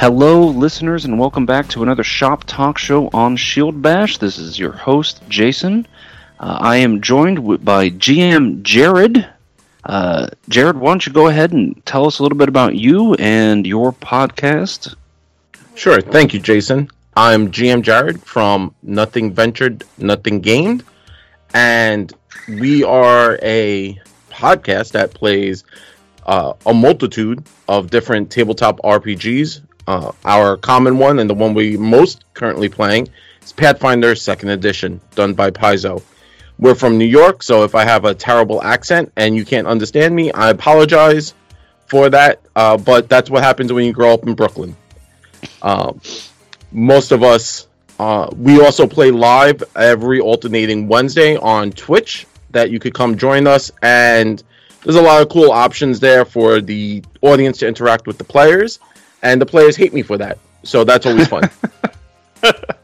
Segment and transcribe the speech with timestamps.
[0.00, 4.16] Hello, listeners, and welcome back to another Shop Talk Show on Shield Bash.
[4.16, 5.86] This is your host, Jason.
[6.38, 9.28] Uh, I am joined w- by GM Jared.
[9.84, 13.12] Uh, Jared, why don't you go ahead and tell us a little bit about you
[13.16, 14.94] and your podcast?
[15.74, 16.00] Sure.
[16.00, 16.88] Thank you, Jason.
[17.14, 20.82] I'm GM Jared from Nothing Ventured, Nothing Gained,
[21.52, 22.10] and
[22.48, 25.64] we are a podcast that plays
[26.24, 29.60] uh, a multitude of different tabletop RPGs.
[29.86, 33.08] Uh, our common one and the one we most currently playing
[33.42, 36.02] is Pathfinder Second Edition, done by Paizo.
[36.58, 40.14] We're from New York, so if I have a terrible accent and you can't understand
[40.14, 41.34] me, I apologize
[41.86, 42.40] for that.
[42.54, 44.76] Uh, but that's what happens when you grow up in Brooklyn.
[45.62, 46.00] Um,
[46.70, 47.66] most of us,
[47.98, 52.26] uh, we also play live every alternating Wednesday on Twitch.
[52.52, 54.42] That you could come join us, and
[54.82, 58.80] there's a lot of cool options there for the audience to interact with the players,
[59.22, 60.38] and the players hate me for that.
[60.62, 61.50] So that's always fun.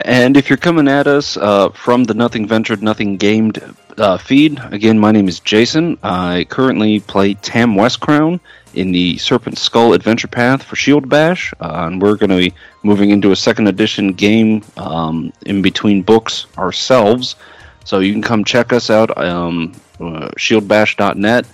[0.00, 3.62] And if you're coming at us uh, from the Nothing Ventured, Nothing Gamed
[3.98, 5.98] uh, feed, again, my name is Jason.
[6.02, 8.40] I currently play Tam Westcrown
[8.74, 12.54] in the Serpent Skull Adventure Path for Shield Bash, uh, and we're going to be
[12.82, 17.36] moving into a second edition game um, in between books ourselves.
[17.84, 21.46] So you can come check us out, um, uh, shieldbash.net,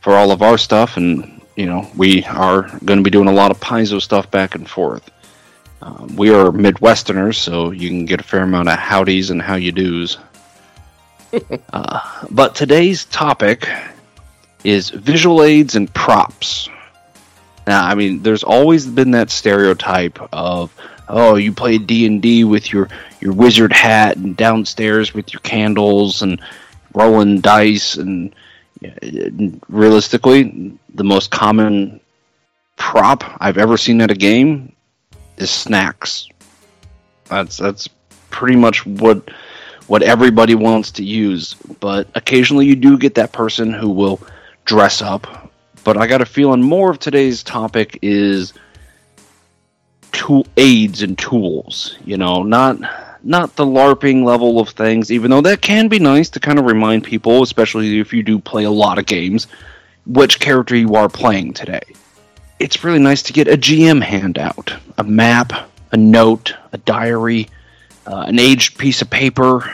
[0.00, 3.32] for all of our stuff, and you know we are going to be doing a
[3.32, 5.10] lot of Paizo stuff back and forth.
[5.82, 9.56] Um, we are Midwesterners, so you can get a fair amount of howdies and how
[9.56, 10.18] you do's.
[11.72, 13.68] uh, but today's topic
[14.62, 16.68] is visual aids and props.
[17.66, 20.72] Now, I mean, there's always been that stereotype of,
[21.08, 22.88] oh, you play D and D with your
[23.20, 26.40] your wizard hat and downstairs with your candles and
[26.94, 28.32] rolling dice, and
[29.68, 32.00] realistically, the most common
[32.76, 34.72] prop I've ever seen at a game
[35.36, 36.28] is snacks.
[37.28, 37.88] That's that's
[38.30, 39.30] pretty much what
[39.86, 41.54] what everybody wants to use.
[41.80, 44.20] But occasionally you do get that person who will
[44.64, 45.52] dress up.
[45.84, 48.52] But I got a feeling more of today's topic is
[50.12, 51.96] tool aids and tools.
[52.04, 52.78] You know, not
[53.28, 56.64] not the LARPing level of things, even though that can be nice to kind of
[56.64, 59.46] remind people, especially if you do play a lot of games,
[60.06, 61.82] which character you are playing today
[62.58, 65.52] it's really nice to get a GM handout, a map,
[65.92, 67.48] a note, a diary,
[68.06, 69.72] uh, an aged piece of paper,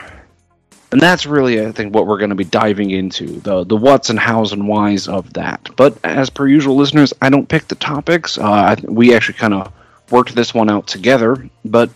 [0.92, 4.10] and that's really, I think, what we're going to be diving into the the what's
[4.10, 5.70] and hows and whys of that.
[5.76, 8.38] But as per usual, listeners, I don't pick the topics.
[8.38, 9.72] Uh, we actually kind of
[10.10, 11.48] worked this one out together.
[11.64, 11.90] But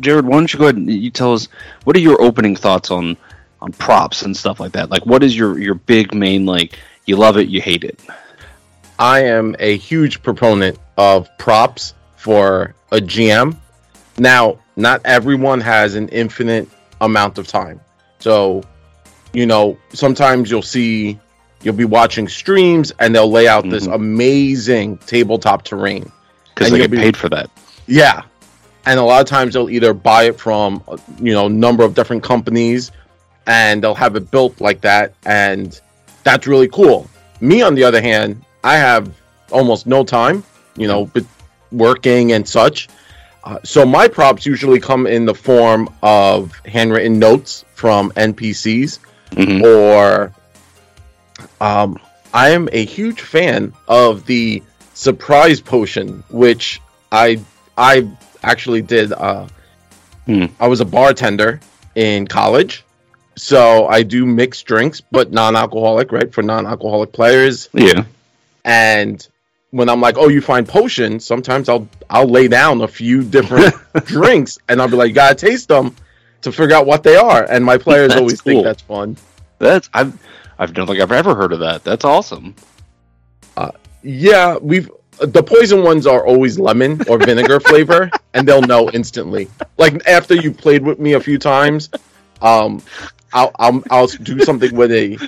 [0.00, 1.48] Jared, why don't you go ahead and you tell us
[1.84, 3.16] what are your opening thoughts on
[3.60, 4.90] on props and stuff like that?
[4.90, 6.78] Like, what is your your big main like?
[7.06, 8.00] You love it, you hate it.
[8.98, 13.56] I am a huge proponent of props for a GM.
[14.18, 16.68] Now, not everyone has an infinite
[17.00, 17.80] amount of time.
[18.18, 18.62] So,
[19.32, 21.18] you know, sometimes you'll see
[21.62, 23.72] you'll be watching streams and they'll lay out mm-hmm.
[23.72, 26.10] this amazing tabletop terrain.
[26.54, 27.50] Because they get be, paid for that.
[27.86, 28.22] Yeah.
[28.86, 30.82] And a lot of times they'll either buy it from,
[31.20, 32.90] you know, number of different companies
[33.46, 35.14] and they'll have it built like that.
[35.24, 35.78] And
[36.22, 37.08] that's really cool.
[37.40, 39.12] Me, on the other hand, I have
[39.50, 40.44] almost no time,
[40.76, 41.10] you know,
[41.72, 42.88] working and such.
[43.44, 48.98] Uh, so my props usually come in the form of handwritten notes from NPCs,
[49.30, 49.64] mm-hmm.
[49.64, 50.34] or
[51.60, 51.98] um,
[52.34, 54.62] I am a huge fan of the
[54.94, 56.80] surprise potion, which
[57.12, 57.40] I
[57.76, 58.10] I
[58.42, 59.12] actually did.
[59.12, 59.46] Uh,
[60.26, 60.46] hmm.
[60.60, 61.60] I was a bartender
[61.94, 62.84] in college,
[63.36, 66.32] so I do mixed drinks, but non-alcoholic, right?
[66.32, 67.68] For non-alcoholic players.
[67.72, 68.04] Yeah.
[68.64, 69.26] And
[69.70, 73.74] when I'm like, "Oh, you find potions," sometimes I'll I'll lay down a few different
[74.04, 75.94] drinks, and I'll be like, "You gotta taste them
[76.42, 78.52] to figure out what they are." And my players that's always cool.
[78.52, 79.16] think that's fun.
[79.58, 80.18] That's I've
[80.58, 81.84] I've don't think I've ever heard of that.
[81.84, 82.54] That's awesome.
[83.56, 83.72] Uh,
[84.02, 89.48] yeah, we've the poison ones are always lemon or vinegar flavor, and they'll know instantly.
[89.76, 91.90] Like after you played with me a few times,
[92.40, 92.82] um,
[93.32, 95.18] I'll I'll, I'll do something with a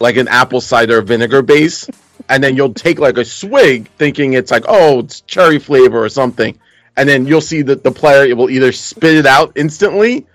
[0.00, 1.88] like an apple cider vinegar base,
[2.28, 6.08] and then you'll take like a swig, thinking it's like oh it's cherry flavor or
[6.08, 6.58] something,
[6.96, 10.26] and then you'll see that the player will either spit it out instantly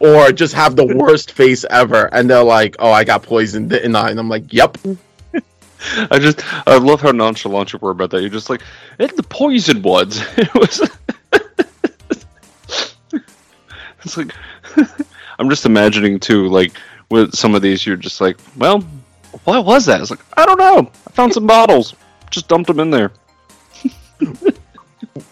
[0.00, 3.96] or just have the worst face ever, and they're like, "Oh, I got poisoned, didn't
[3.96, 4.78] I?" And I'm like, "Yep."
[6.10, 8.20] I just I love how nonchalant you were about that.
[8.20, 8.62] You're just like,
[8.98, 10.88] "It's the poison ones." It was.
[14.02, 14.32] it's like
[15.38, 16.72] I'm just imagining too, like
[17.10, 18.84] with some of these, you're just like, "Well,
[19.44, 19.98] what was that?
[19.98, 20.90] I was like, I don't know.
[21.06, 21.94] I found some bottles.
[22.30, 23.12] just dumped them in there.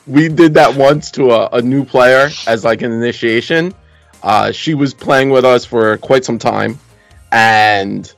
[0.06, 3.74] we did that once to a, a, new player as like an initiation.
[4.22, 6.78] Uh, she was playing with us for quite some time,
[7.32, 8.12] and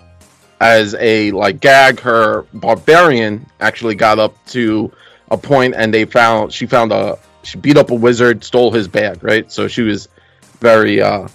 [0.61, 4.93] as a like gag, her barbarian actually got up to
[5.31, 8.89] a point, and they found she found a she beat up a wizard, stole his
[8.89, 9.51] bag, right?
[9.51, 10.09] So she was
[10.61, 11.29] very uh,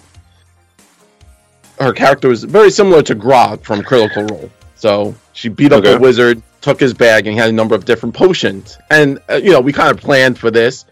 [1.78, 4.50] her character was very similar to Grog from Critical Role.
[4.76, 5.94] So she beat up okay.
[5.94, 8.78] a wizard, took his bag, and he had a number of different potions.
[8.90, 10.84] And uh, you know, we kind of planned for this.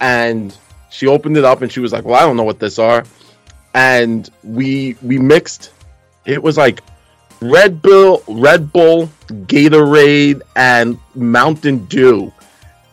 [0.00, 0.56] And
[0.90, 3.04] she opened it up, and she was like, "Well, I don't know what this are."
[3.74, 5.72] And we we mixed.
[6.24, 6.82] It was like
[7.40, 12.32] Red Bull, Red Bull, Gatorade, and Mountain Dew.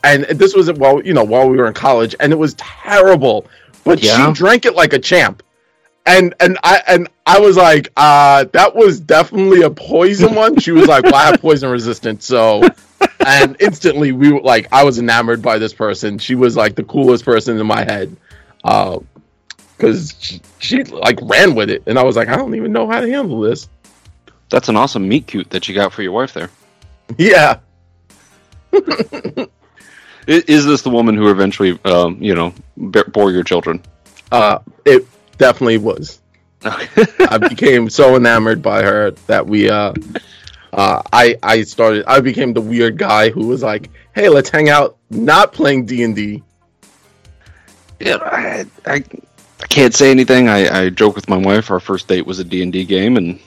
[0.03, 3.47] And this was well, you know, while we were in college, and it was terrible.
[3.83, 4.27] But yeah.
[4.27, 5.41] she drank it like a champ
[6.05, 10.59] and and I and I was like, uh, that was definitely a poison one.
[10.59, 12.63] She was like, well, I have poison resistance, so
[13.25, 16.19] and instantly we were like, I was enamored by this person.
[16.19, 18.15] She was like the coolest person in my head,
[18.63, 18.99] uh,
[19.75, 22.87] because she, she like ran with it, and I was like, I don't even know
[22.87, 23.67] how to handle this.
[24.49, 26.49] That's an awesome meet cute that you got for your wife there.
[27.17, 27.59] Yeah.
[30.27, 33.81] is this the woman who eventually, um, you know, bore your children?
[34.31, 35.05] Uh, it
[35.37, 36.21] definitely was.
[36.63, 39.93] I became so enamored by her that we uh
[40.73, 44.69] uh I I started I became the weird guy who was like, "Hey, let's hang
[44.69, 46.41] out not playing D&D."
[47.99, 49.03] Yeah, I, I
[49.61, 50.49] I can't say anything.
[50.49, 51.69] I, I joke with my wife.
[51.69, 53.39] Our first date was a D&D game and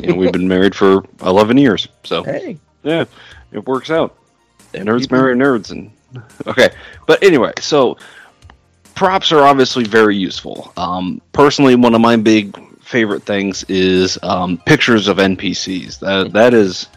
[0.00, 1.88] you know, we've been married for 11 years.
[2.04, 2.58] So Hey.
[2.82, 3.04] Yeah,
[3.52, 4.16] it works out.
[4.72, 5.90] Nerds marry nerds and
[6.46, 6.70] okay.
[7.06, 7.98] But anyway, so
[8.94, 10.72] props are obviously very useful.
[10.76, 16.00] Um, personally, one of my big favorite things is um, pictures of NPCs.
[16.00, 16.88] That that is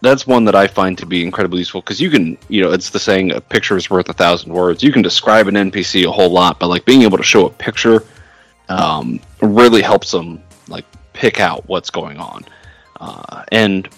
[0.00, 2.90] that's one that I find to be incredibly useful because you can, you know, it's
[2.90, 4.82] the saying a picture is worth a thousand words.
[4.82, 7.50] You can describe an NPC a whole lot, but like being able to show a
[7.50, 8.04] picture
[8.68, 10.42] um, really helps them
[11.18, 12.44] pick out what's going on.
[13.00, 13.88] Uh, and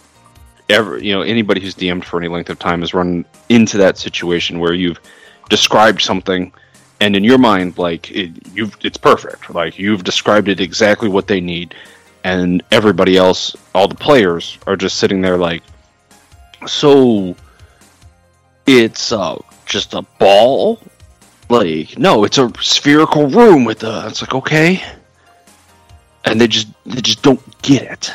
[0.71, 3.99] ever, you know, anybody who's DM'd for any length of time has run into that
[3.99, 4.99] situation where you've
[5.51, 6.51] described something
[7.01, 9.55] and in your mind like it, you've it's perfect.
[9.55, 11.75] Like you've described it exactly what they need
[12.25, 15.63] and everybody else all the players are just sitting there like
[16.67, 17.37] so
[18.67, 20.81] it's uh, just a ball?
[21.51, 24.83] Like no it's a spherical room with a it's like okay
[26.25, 28.13] and they just they just don't get it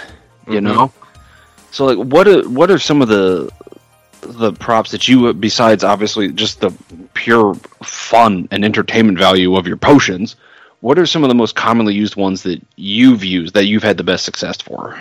[0.48, 0.66] you mm-hmm.
[0.66, 0.92] know?
[1.72, 3.52] So like what are what are some of the
[4.22, 6.72] the props that you besides obviously just the
[7.14, 7.54] pure
[7.84, 10.36] fun and entertainment value of your potions
[10.80, 13.98] what are some of the most commonly used ones that you've used that you've had
[13.98, 15.00] the best success for?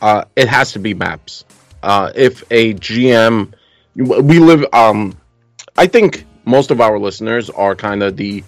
[0.00, 1.44] Uh, it has to be maps.
[1.82, 3.52] Uh, if a gm
[3.96, 5.14] we live um
[5.76, 8.42] i think most of our listeners are kind of the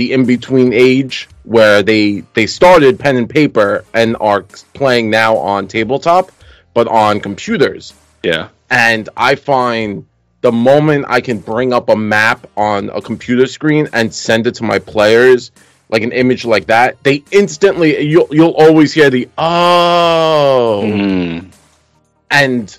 [0.00, 4.42] the in between age where they they started pen and paper and are
[4.72, 6.32] playing now on tabletop
[6.72, 7.92] but on computers.
[8.22, 8.48] Yeah.
[8.70, 10.06] And I find
[10.40, 14.54] the moment I can bring up a map on a computer screen and send it
[14.54, 15.50] to my players,
[15.90, 21.52] like an image like that, they instantly you'll you'll always hear the oh, mm.
[22.30, 22.78] and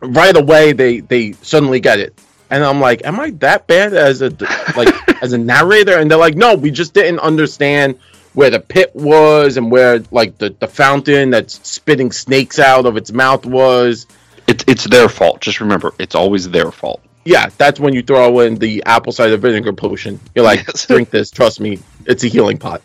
[0.00, 2.18] right away they they suddenly get it,
[2.50, 4.30] and I'm like, am I that bad as a
[4.76, 4.88] like
[5.22, 5.98] as a narrator?
[5.98, 7.98] And they're like, no, we just didn't understand
[8.32, 12.96] where the pit was and where like the the fountain that's spitting snakes out of
[12.96, 14.06] its mouth was
[14.46, 15.40] it's it's their fault.
[15.40, 17.00] Just remember, it's always their fault.
[17.24, 20.18] Yeah, that's when you throw in the apple cider vinegar potion.
[20.34, 20.86] You're like, yes.
[20.86, 21.30] drink this.
[21.30, 22.82] Trust me, it's a healing pot.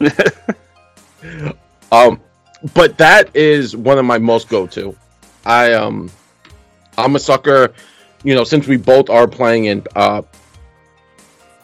[1.92, 2.20] um,
[2.74, 4.96] but that is one of my most go to.
[5.44, 6.10] I um,
[6.98, 7.72] I'm a sucker.
[8.26, 10.22] You know, since we both are playing in uh,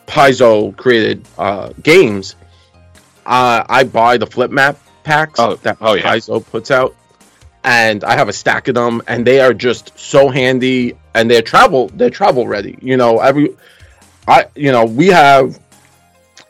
[0.06, 2.36] Paizo created uh, games,
[3.26, 6.02] uh, I buy the flip map packs oh, that oh, yeah.
[6.02, 6.94] Paizo puts out
[7.64, 11.42] and I have a stack of them, and they are just so handy, and they're
[11.42, 12.78] travel they're travel ready.
[12.80, 13.56] You know, every
[14.26, 15.60] I you know we have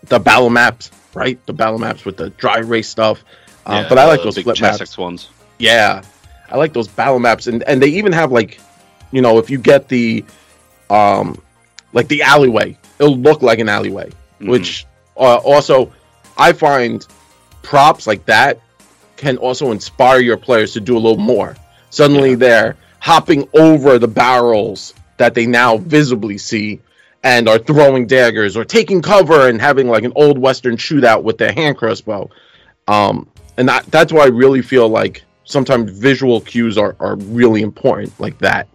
[0.04, 1.44] the battle maps, right?
[1.46, 3.24] The battle maps with the dry erase stuff,
[3.66, 5.28] uh, yeah, but I like those flip maps ones.
[5.58, 6.02] Yeah,
[6.48, 8.60] I like those battle maps, and and they even have like,
[9.12, 10.24] you know, if you get the,
[10.90, 11.40] um,
[11.92, 14.48] like the alleyway, it'll look like an alleyway, mm-hmm.
[14.48, 15.92] which uh, also
[16.36, 17.06] I find
[17.62, 18.60] props like that
[19.16, 21.54] can also inspire your players to do a little more.
[21.90, 22.36] Suddenly yeah.
[22.36, 26.80] they're hopping over the barrels that they now visibly see
[27.22, 31.38] and are throwing daggers or taking cover and having like an old western shootout with
[31.38, 32.30] their hand crossbow.
[32.88, 37.62] Um, and that, that's why I really feel like sometimes visual cues are, are really
[37.62, 38.68] important like that.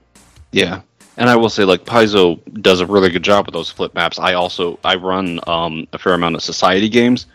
[0.52, 0.82] Yeah,
[1.18, 4.20] and I will say like Paizo does a really good job with those flip maps.
[4.20, 7.26] I also I run um, a fair amount of society games,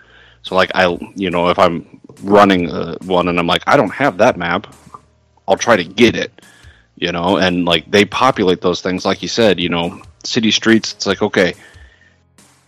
[0.43, 3.93] so like I you know if I'm running uh, one and I'm like I don't
[3.93, 4.73] have that map,
[5.47, 6.33] I'll try to get it.
[6.97, 9.59] You know, and like they populate those things like you said.
[9.59, 10.93] You know, city streets.
[10.93, 11.55] It's like okay,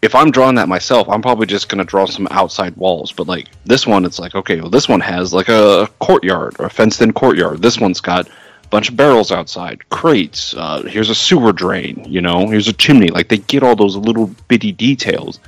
[0.03, 3.13] if I'm drawing that myself, I'm probably just gonna draw some outside walls.
[3.13, 6.67] But like this one, it's like okay, well this one has like a courtyard or
[6.67, 7.63] a fenced-in courtyard.
[7.63, 8.29] This one's got
[8.75, 10.53] bunch of barrels outside, crates.
[10.53, 12.05] Uh, here's a sewer drain.
[12.09, 13.07] You know, here's a chimney.
[13.07, 15.39] Like they get all those little bitty details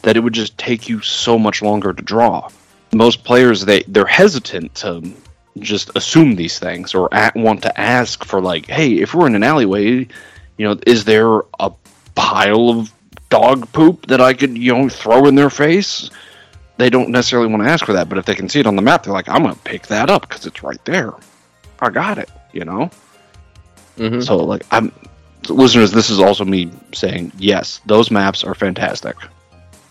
[0.00, 2.48] that it would just take you so much longer to draw.
[2.94, 5.12] Most players they they're hesitant to
[5.58, 9.34] just assume these things or at, want to ask for like, hey, if we're in
[9.34, 10.08] an alleyway,
[10.56, 11.70] you know, is there a
[12.14, 12.90] pile of
[13.28, 16.08] dog poop that I could, you know, throw in their face?
[16.78, 18.76] They don't necessarily want to ask for that, but if they can see it on
[18.76, 21.12] the map, they're like, I'm going to pick that up because it's right there.
[21.78, 22.90] I got it, you know?
[23.96, 24.24] Mhm.
[24.24, 24.92] So, like, I'm,
[25.48, 29.16] listeners, this is also me saying, yes, those maps are fantastic.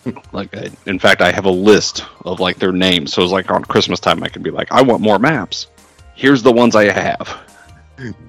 [0.31, 3.13] like, I, in fact, I have a list of like their names.
[3.13, 5.67] So it's like on Christmas time, I can be like, I want more maps.
[6.15, 7.37] Here's the ones I have.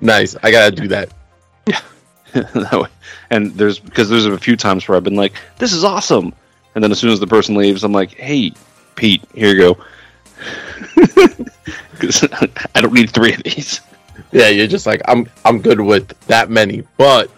[0.01, 0.37] Nice.
[0.43, 1.11] I gotta do that.
[2.33, 2.89] that way.
[3.31, 6.33] And there's because there's a few times where I've been like, "This is awesome,"
[6.75, 8.53] and then as soon as the person leaves, I'm like, "Hey,
[8.95, 9.85] Pete, here you go."
[11.93, 12.25] Because
[12.75, 13.81] I don't need three of these.
[14.33, 15.29] Yeah, you're just like I'm.
[15.45, 17.31] I'm good with that many, but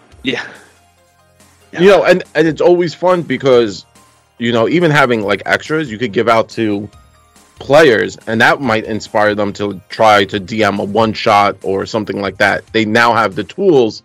[1.71, 3.85] Yeah, you know, and and it's always fun because
[4.37, 6.89] you know even having like extras you could give out to
[7.59, 12.19] players, and that might inspire them to try to DM a one shot or something
[12.19, 12.65] like that.
[12.73, 14.03] They now have the tools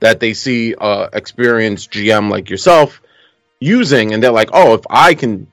[0.00, 3.00] that they see uh, experienced GM like yourself
[3.60, 5.46] using, and they're like, oh, if I can,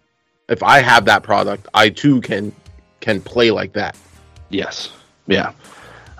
[0.49, 2.53] if I have that product, I too can
[2.99, 3.97] can play like that.
[4.49, 4.91] Yes.
[5.27, 5.53] Yeah.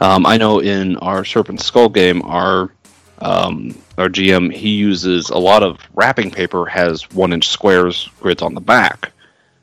[0.02, 2.72] Um, I know in our Serpent Skull game, our
[3.20, 8.42] um, our GM he uses a lot of wrapping paper has one inch squares grids
[8.42, 9.12] on the back,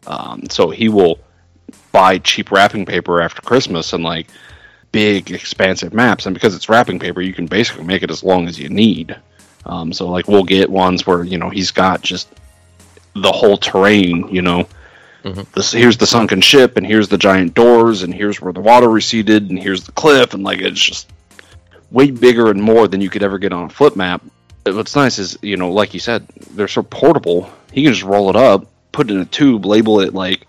[0.06, 1.18] um, so he will
[1.90, 4.28] buy cheap wrapping paper after Christmas and like
[4.92, 8.46] big expansive maps, and because it's wrapping paper, you can basically make it as long
[8.46, 9.16] as you need.
[9.66, 12.28] Um, so like we'll get ones where you know he's got just
[13.16, 14.68] the whole terrain, you know,
[15.22, 18.88] this here's the sunken ship and here's the giant doors and here's where the water
[18.88, 21.10] receded and here's the cliff and like it's just
[21.90, 24.22] way bigger and more than you could ever get on a flip map.
[24.64, 27.50] What's nice is, you know, like you said, they're so portable.
[27.72, 30.46] He can just roll it up, put it in a tube, label it like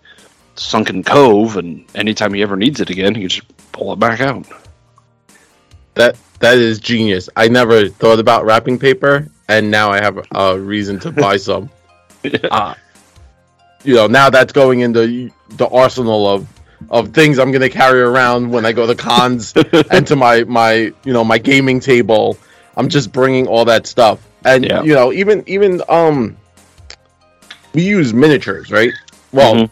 [0.55, 4.19] Sunken Cove, and anytime he ever needs it again, he can just pull it back
[4.19, 4.45] out.
[5.93, 7.29] That that is genius.
[7.35, 11.69] I never thought about wrapping paper, and now I have a reason to buy some.
[12.51, 12.73] uh,
[13.83, 16.47] you know, now that's going into the arsenal of
[16.89, 19.53] of things I'm gonna carry around when I go to cons
[19.91, 22.37] and to my my you know my gaming table.
[22.77, 24.83] I'm just bringing all that stuff, and Yeah.
[24.83, 26.37] you know, even even um,
[27.73, 28.93] we use miniatures, right?
[29.31, 29.69] Well, Mhm.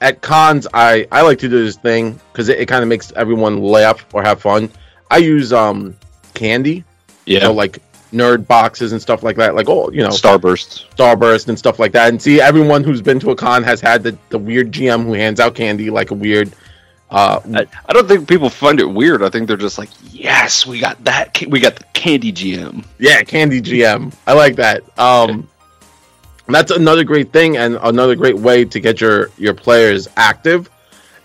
[0.00, 3.12] at cons, I I like to do this thing because it, it kind of makes
[3.14, 4.70] everyone laugh or have fun.
[5.10, 5.94] I use um
[6.32, 6.84] candy,
[7.26, 7.40] Yeah.
[7.40, 7.78] so like
[8.14, 10.88] nerd boxes and stuff like that, like oh you know Starbursts.
[10.94, 12.08] Starburst and stuff like that.
[12.08, 15.12] And see, everyone who's been to a con has had the, the weird GM who
[15.12, 16.54] hands out candy like a weird.
[17.10, 19.22] Uh, I, I don't think people find it weird.
[19.22, 21.38] I think they're just like, yes, we got that.
[21.48, 22.84] We got the candy GM.
[22.98, 24.14] yeah, candy GM.
[24.26, 24.82] I like that.
[24.98, 25.48] Um,
[26.48, 30.70] that's another great thing, and another great way to get your your players active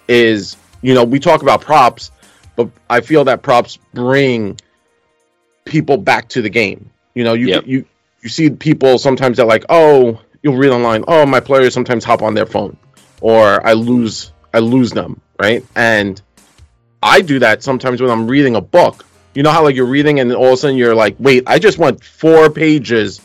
[0.08, 2.12] is you know we talk about props,
[2.56, 4.60] but I feel that props bring
[5.70, 6.90] people back to the game.
[7.14, 7.64] You know, you Yep.
[7.68, 7.86] you
[8.22, 12.22] you see people sometimes that like, oh, you'll read online, oh, my players sometimes hop
[12.22, 12.76] on their phone,
[13.22, 15.64] or I lose I lose them, right?
[15.76, 16.22] And
[17.02, 19.06] I do that sometimes when I'm reading a book.
[19.36, 21.60] You know how like you're reading and all of a sudden you're like, wait, I
[21.60, 23.22] just went four pages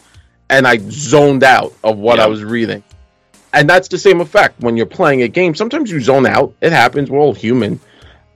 [0.50, 2.84] and I zoned out of what I was reading.
[3.52, 5.54] And that's the same effect when you're playing a game.
[5.54, 6.54] Sometimes you zone out.
[6.60, 7.10] It happens.
[7.10, 7.80] We're all human.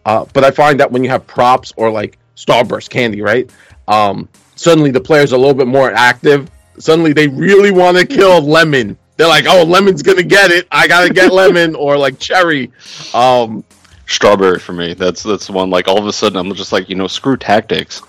[0.05, 3.51] Uh, but I find that when you have props or like Starburst candy, right?
[3.89, 6.51] Um, suddenly the players are a little bit more active.
[6.79, 8.97] Suddenly they really want to kill Lemon.
[9.17, 10.69] They're like, oh, Lemon's gonna get it.
[10.71, 12.71] I gotta get Lemon or like Cherry.
[13.13, 13.65] Um,
[14.07, 14.95] Strawberry for me.
[14.95, 15.71] That's that's one.
[15.71, 18.03] Like all of a sudden, I'm just like, you know, screw tactics.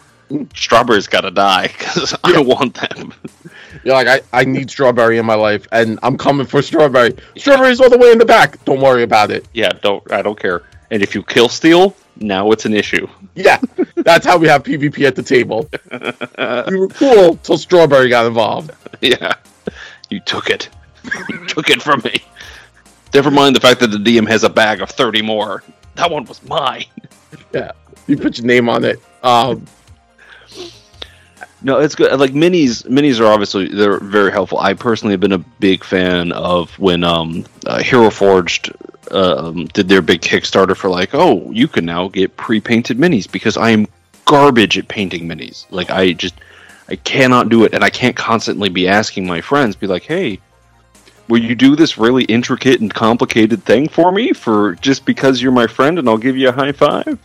[0.53, 3.13] Strawberry's got to die because I don't want them.
[3.83, 7.15] you're like, I, I need Strawberry in my life, and I'm coming for Strawberry.
[7.35, 8.63] Strawberry's all the way in the back.
[8.65, 9.47] Don't worry about it.
[9.53, 10.09] Yeah, don't.
[10.11, 10.61] I don't care.
[10.91, 13.07] And if you kill Steel, now it's an issue.
[13.35, 13.59] Yeah,
[13.95, 15.69] that's how we have PvP at the table.
[16.69, 18.71] we were cool till Strawberry got involved.
[19.01, 19.35] Yeah,
[20.09, 20.69] you took it.
[21.29, 22.21] you took it from me.
[23.13, 25.63] Never mind the fact that the DM has a bag of thirty more.
[25.95, 26.85] That one was mine.
[27.53, 27.71] Yeah,
[28.07, 28.99] you put your name on it.
[29.23, 29.65] Um,
[31.61, 32.17] No, it's good.
[32.19, 34.59] Like minis, minis are obviously they're very helpful.
[34.59, 38.71] I personally have been a big fan of when um, uh, Hero Forge
[39.11, 43.57] um, did their big Kickstarter for like, oh, you can now get pre-painted minis because
[43.57, 43.87] I am
[44.25, 45.65] garbage at painting minis.
[45.71, 46.35] Like I just
[46.87, 50.39] I cannot do it, and I can't constantly be asking my friends, be like, hey,
[51.27, 55.51] will you do this really intricate and complicated thing for me for just because you're
[55.51, 57.19] my friend and I'll give you a high five?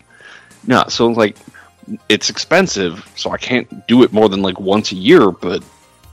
[0.66, 1.36] No, so like
[2.08, 5.62] it's expensive, so I can't do it more than like once a year, but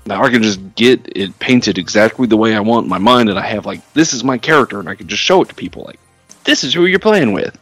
[0.06, 3.30] now I can just get it painted exactly the way I want in my mind,
[3.30, 5.56] and I have like this is my character, and I can just show it to
[5.56, 6.00] people like
[6.44, 7.58] this is who you're playing with.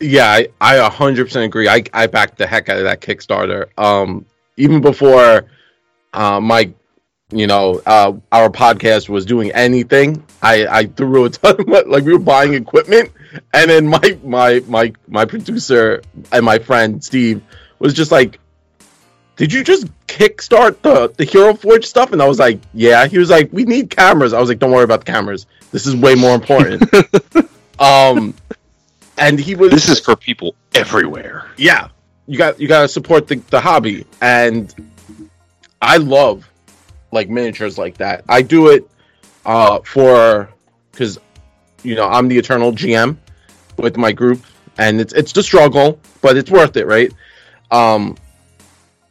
[0.00, 1.68] Yeah, I, I 100% agree.
[1.68, 3.66] I, I backed the heck out of that Kickstarter.
[3.78, 4.26] Um,
[4.58, 5.46] even before
[6.12, 6.70] uh, my,
[7.30, 11.88] you know, uh, our podcast was doing anything, I, I threw a ton of money,
[11.88, 13.10] like we were buying equipment,
[13.52, 17.42] and then my my my my producer and my friend Steve
[17.78, 18.38] was just like,
[19.36, 23.18] "Did you just kickstart the the Hero Forge stuff?" And I was like, "Yeah." He
[23.18, 25.46] was like, "We need cameras." I was like, "Don't worry about the cameras.
[25.72, 26.82] This is way more important."
[27.78, 28.34] um,
[29.18, 29.70] and he was.
[29.70, 31.46] This is for people everywhere.
[31.56, 31.88] Yeah,
[32.26, 34.74] you got you got to support the the hobby, and
[35.80, 36.48] I love
[37.12, 38.24] like miniatures like that.
[38.28, 38.88] I do it
[39.44, 40.48] uh for
[40.90, 41.18] because
[41.82, 43.16] you know I'm the eternal GM
[43.76, 44.44] with my group,
[44.78, 47.12] and it's it's the struggle, but it's worth it, right?
[47.70, 48.16] Um,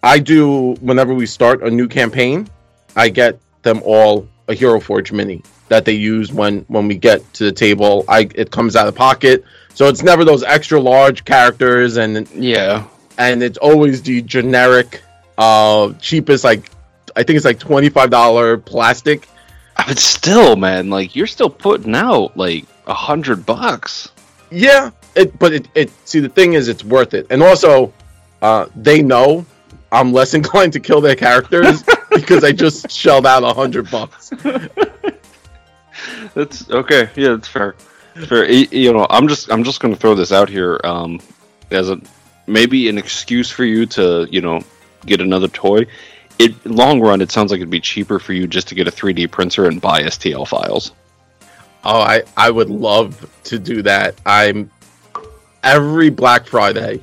[0.05, 2.47] I do whenever we start a new campaign,
[2.95, 7.19] I get them all a Hero Forge mini that they use when when we get
[7.33, 8.05] to the table.
[8.07, 9.43] I it comes out of pocket,
[9.73, 12.83] so it's never those extra large characters, and Yeah.
[13.17, 15.01] and it's always the generic,
[15.39, 16.69] uh, cheapest like
[17.15, 19.27] I think it's like twenty five dollar plastic.
[19.87, 24.09] But still, man, like you're still putting out like a hundred bucks.
[24.51, 27.91] Yeah, it but it, it see the thing is it's worth it, and also
[28.43, 29.45] uh, they know
[29.91, 34.31] I'm less inclined to kill their characters because I just shelled out a hundred bucks.
[36.33, 37.09] That's okay.
[37.15, 37.73] Yeah, that's fair.
[38.27, 38.49] Fair.
[38.51, 41.21] You know, I'm just I'm just going to throw this out here um,
[41.71, 41.99] as a
[42.47, 44.61] maybe an excuse for you to you know
[45.05, 45.87] get another toy.
[46.37, 48.91] It long run, it sounds like it'd be cheaper for you just to get a
[48.91, 50.91] 3D printer and buy STL files.
[51.85, 54.15] Oh, I I would love to do that.
[54.25, 54.69] I'm
[55.63, 57.01] every Black Friday,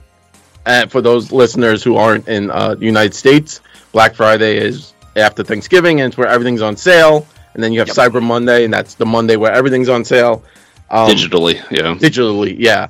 [0.67, 3.61] and for those listeners who aren't in uh, United States,
[3.93, 7.27] Black Friday is after Thanksgiving, and it's where everything's on sale.
[7.55, 7.97] And then you have Yep.
[7.97, 10.43] Cyber Monday, and that's the Monday where everything's on sale.
[10.91, 11.95] Um, Digitally, yeah.
[11.95, 12.89] digitally, yeah.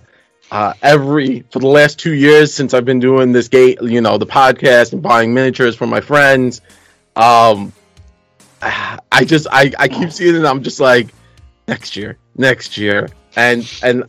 [0.51, 4.19] Uh, every for the last two years since I've been doing this gate, you know,
[4.19, 6.61] the podcast and buying miniatures for my friends.
[7.17, 7.73] Um,
[8.63, 10.39] I just I I keep seeing it.
[10.39, 11.09] and I'm just like,
[11.67, 14.05] next year, next year, and and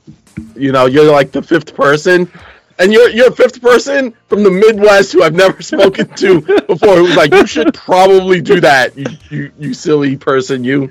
[0.56, 2.30] you know, you're like the fifth person.
[2.80, 6.96] And you're you're a fifth person from the Midwest who I've never spoken to before.
[6.98, 8.98] Who's like, you should probably do that.
[8.98, 10.64] You you, you silly person.
[10.64, 10.90] You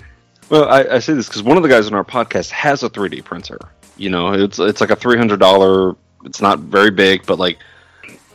[0.48, 2.90] Well, I, I say this because one of the guys on our podcast has a
[2.90, 3.58] 3D printer.
[3.96, 5.96] You know, it's it's like a three hundred dollar.
[6.24, 7.58] It's not very big, but like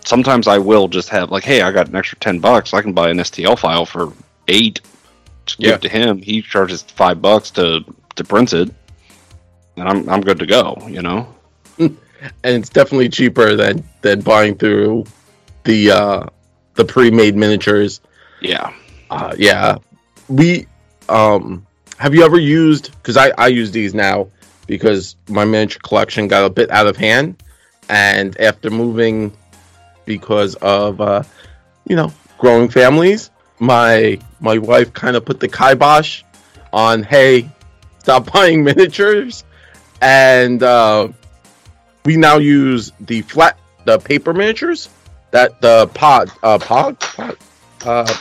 [0.06, 2.74] sometimes I will just have like, hey, I got an extra ten bucks.
[2.74, 4.12] I can buy an STL file for
[4.50, 4.82] eight.
[5.46, 5.76] Just give Yeah.
[5.76, 6.22] it to him.
[6.22, 7.84] He charges five bucks to
[8.16, 8.70] to print it,
[9.78, 10.78] and I'm I'm good to go.
[10.88, 11.34] You know.
[11.78, 11.88] Hmm.
[12.44, 15.06] And it's definitely cheaper than than buying through
[15.64, 16.26] the uh
[16.76, 18.02] the pre-made miniatures.
[18.42, 18.74] Yeah.
[19.10, 19.78] uh yeah.
[20.28, 20.68] We
[21.10, 21.66] um
[21.98, 24.28] have you ever used because i i use these now
[24.68, 27.42] because my miniature collection got a bit out of hand.
[27.90, 29.32] And after moving
[30.06, 31.24] because of uh
[31.88, 36.24] you know growing families my my wife kind of put the kibosh
[36.72, 37.50] on hey
[38.00, 39.44] stop buying miniatures.
[40.02, 41.10] And uh
[42.08, 44.90] we now use the flat the paper miniatures
[45.32, 47.38] that the pod uh pod, pod
[47.86, 48.18] uh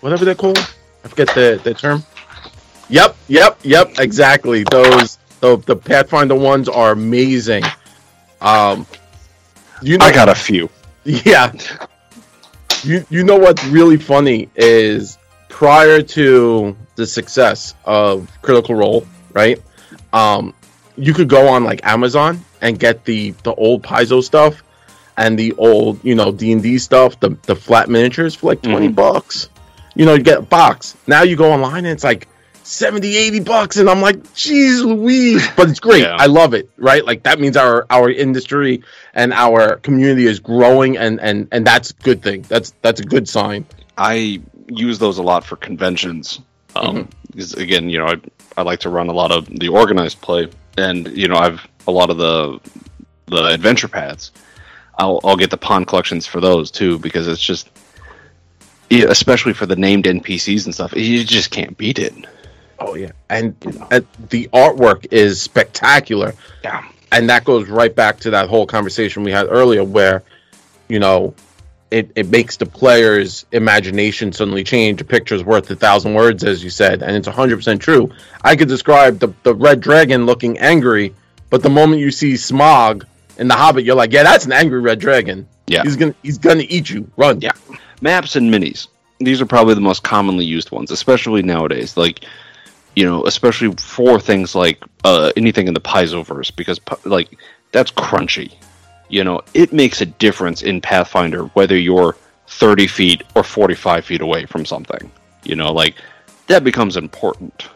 [0.00, 0.58] whatever they're called
[1.04, 2.04] i forget the the term
[2.88, 7.64] yep yep yep exactly those the, the pathfinder ones are amazing
[8.42, 8.86] um
[9.82, 10.68] you know I got a few.
[11.04, 11.52] yeah.
[12.82, 19.60] You you know what's really funny is prior to the success of Critical Role, right?
[20.12, 20.54] Um,
[20.96, 24.62] you could go on like Amazon and get the the old Paizo stuff
[25.16, 28.62] and the old you know D and D stuff, the the flat miniatures for like
[28.62, 28.94] 20 Mhm.
[28.94, 29.48] bucks.
[29.94, 30.96] You know, you get a box.
[31.06, 32.28] Now you go online and it's like
[32.62, 36.16] 70 80 bucks and i'm like jeez louise but it's great Yeah.
[36.18, 38.82] i love it right like that means our our industry
[39.14, 43.04] and our community is growing and and and that's a good thing that's that's a
[43.04, 46.40] good sign I use those a lot for conventions.
[46.74, 48.16] Um, because again, you know, I,
[48.58, 51.90] I like to run a lot of the organized play, and you know, I've a
[51.90, 52.60] lot of the
[53.26, 54.32] the adventure paths.
[54.98, 57.70] I'll I'll get the pawn collections for those too because it's just
[58.90, 62.14] especially for the named NPCs and stuff, you just can't beat it.
[62.78, 63.54] Oh yeah, and,
[63.90, 66.34] and the artwork is spectacular.
[66.62, 70.22] Yeah, and that goes right back to that whole conversation we had earlier, where
[70.88, 71.34] you know
[71.90, 75.00] it, it makes the player's imagination suddenly change.
[75.00, 78.10] A picture's worth a thousand words, as you said, and it's 100% true.
[78.42, 81.14] I could describe the, the red dragon looking angry,
[81.50, 83.04] but the moment you see Smaug
[83.38, 85.48] in The Hobbit, you're like, yeah, that's an angry red dragon.
[85.68, 85.82] Yeah.
[85.82, 87.10] He's gonna he's gonna eat you.
[87.16, 87.40] Run.
[87.40, 87.52] Yeah.
[88.00, 88.86] Maps and minis.
[89.18, 91.96] These are probably the most commonly used ones, especially nowadays.
[91.96, 92.24] Like,
[92.94, 97.36] you know, especially for things like uh, anything in the Paizoverse, because like
[97.72, 98.52] that's crunchy
[99.08, 102.16] you know, it makes a difference in Pathfinder whether you're
[102.48, 105.10] 30 feet or 45 feet away from something.
[105.44, 105.94] You know, like
[106.46, 107.68] that becomes important.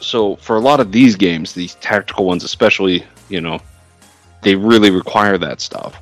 [0.00, 3.60] So for a lot of these games, these tactical ones especially, you know,
[4.42, 6.00] they really require that stuff.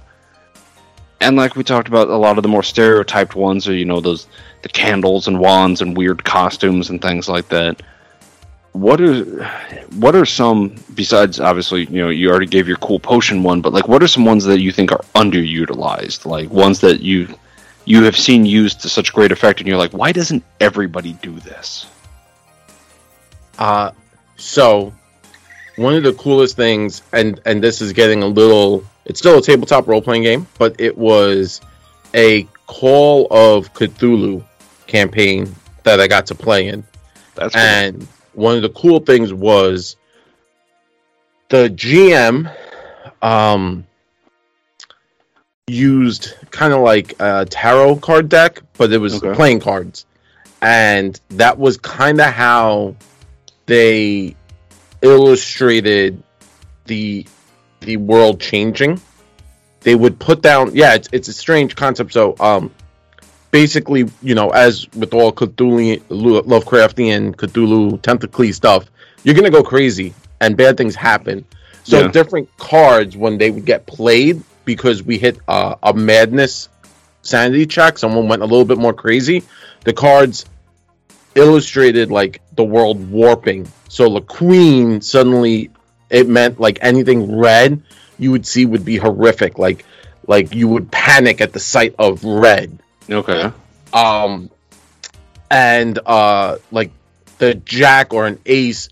[1.20, 4.00] And like we talked about, a lot of the more stereotyped ones are, you know,
[4.00, 4.26] those
[4.62, 7.82] the candles and wands and weird costumes and things like that
[8.72, 9.44] what are
[9.96, 13.72] what are some besides obviously you know you already gave your cool potion one but
[13.72, 16.24] like what are some ones that you think are underutilized?
[16.24, 17.28] Like ones that you
[17.84, 21.38] you have seen used to such great effect and you're like why doesn't everybody do
[21.40, 21.86] this?
[23.58, 23.90] Uh
[24.36, 24.92] so
[25.76, 29.42] one of the coolest things and and this is getting a little it's still a
[29.42, 31.60] tabletop role-playing game but it was
[32.14, 34.42] a call of cthulhu
[34.86, 36.84] campaign that i got to play in.
[37.34, 37.62] That's cool.
[37.62, 39.96] and one of the cool things was
[41.48, 42.54] the GM
[43.20, 43.86] um,
[45.66, 49.34] used kind of like a tarot card deck, but it was okay.
[49.34, 50.06] playing cards,
[50.60, 52.96] and that was kind of how
[53.66, 54.36] they
[55.02, 56.22] illustrated
[56.86, 57.26] the
[57.80, 59.00] the world changing.
[59.80, 62.12] They would put down, yeah, it's, it's a strange concept.
[62.12, 62.72] So, um,
[63.52, 68.90] basically, you know, as with all Cthulhu, Lovecraftian, Cthulhu, Tentacly stuff,
[69.22, 71.44] you're gonna go crazy and bad things happen.
[71.84, 72.08] So yeah.
[72.08, 76.68] different cards when they would get played because we hit uh, a madness
[77.22, 79.44] sanity check, someone went a little bit more crazy.
[79.84, 80.46] The cards
[81.34, 83.70] illustrated like the world warping.
[83.88, 85.70] So the queen suddenly
[86.10, 87.82] it meant like anything red
[88.18, 89.58] you would see would be horrific.
[89.58, 89.84] Like
[90.26, 92.78] like you would panic at the sight of red.
[93.10, 93.52] Okay.
[93.92, 94.50] Um,
[95.50, 96.90] and uh, like
[97.38, 98.88] the jack or an ace.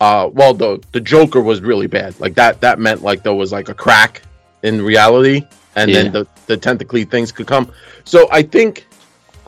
[0.00, 2.18] Uh, well, the the Joker was really bad.
[2.20, 2.62] Like that.
[2.62, 4.22] That meant like there was like a crack
[4.62, 5.46] in reality,
[5.76, 6.02] and yeah.
[6.02, 7.70] then the the tentacly things could come.
[8.04, 8.86] So I think,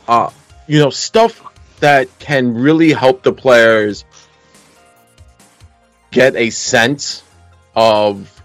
[0.07, 0.31] uh,
[0.67, 1.43] you know, stuff
[1.81, 4.05] that can really help the players
[6.13, 7.25] get a sense
[7.75, 8.41] of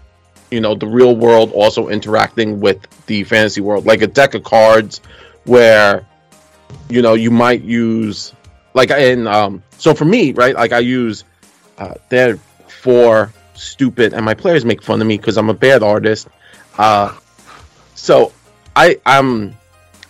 [0.50, 4.42] you know the real world also interacting with the fantasy world like a deck of
[4.42, 5.00] cards
[5.48, 6.06] where
[6.88, 8.34] you know you might use
[8.74, 11.24] like in um so for me right like i use
[11.78, 15.82] uh they're for stupid and my players make fun of me because i'm a bad
[15.82, 16.28] artist.
[16.76, 17.16] Uh
[17.94, 18.32] so
[18.76, 19.56] i i'm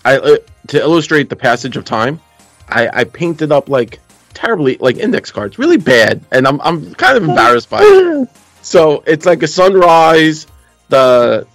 [0.05, 2.20] i uh, to illustrate the passage of time
[2.68, 4.01] i i painted up like
[4.35, 8.29] terribly like index cards really bad and i'm i'm kind of embarrassed by it.
[8.61, 10.46] So it's like a sunrise
[10.88, 11.46] the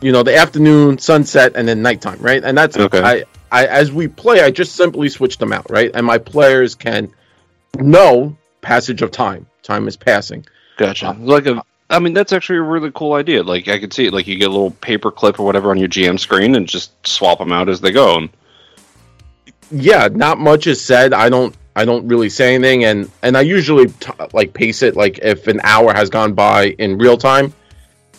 [0.00, 2.42] you know, the afternoon, sunset, and then nighttime, right?
[2.42, 3.02] And that's okay.
[3.02, 5.90] I, I as we play, I just simply switch them out, right?
[5.94, 7.12] And my players can
[7.78, 9.46] know passage of time.
[9.62, 10.44] Time is passing.
[10.76, 11.08] Gotcha.
[11.08, 13.42] Uh, like a I mean, that's actually a really cool idea.
[13.42, 14.12] Like, I could see it.
[14.12, 16.92] Like, you get a little paper clip or whatever on your GM screen and just
[17.06, 18.16] swap them out as they go.
[18.16, 18.30] And...
[19.70, 21.12] Yeah, not much is said.
[21.12, 21.54] I don't.
[21.76, 24.94] I don't really say anything, and and I usually t- like pace it.
[24.94, 27.52] Like, if an hour has gone by in real time,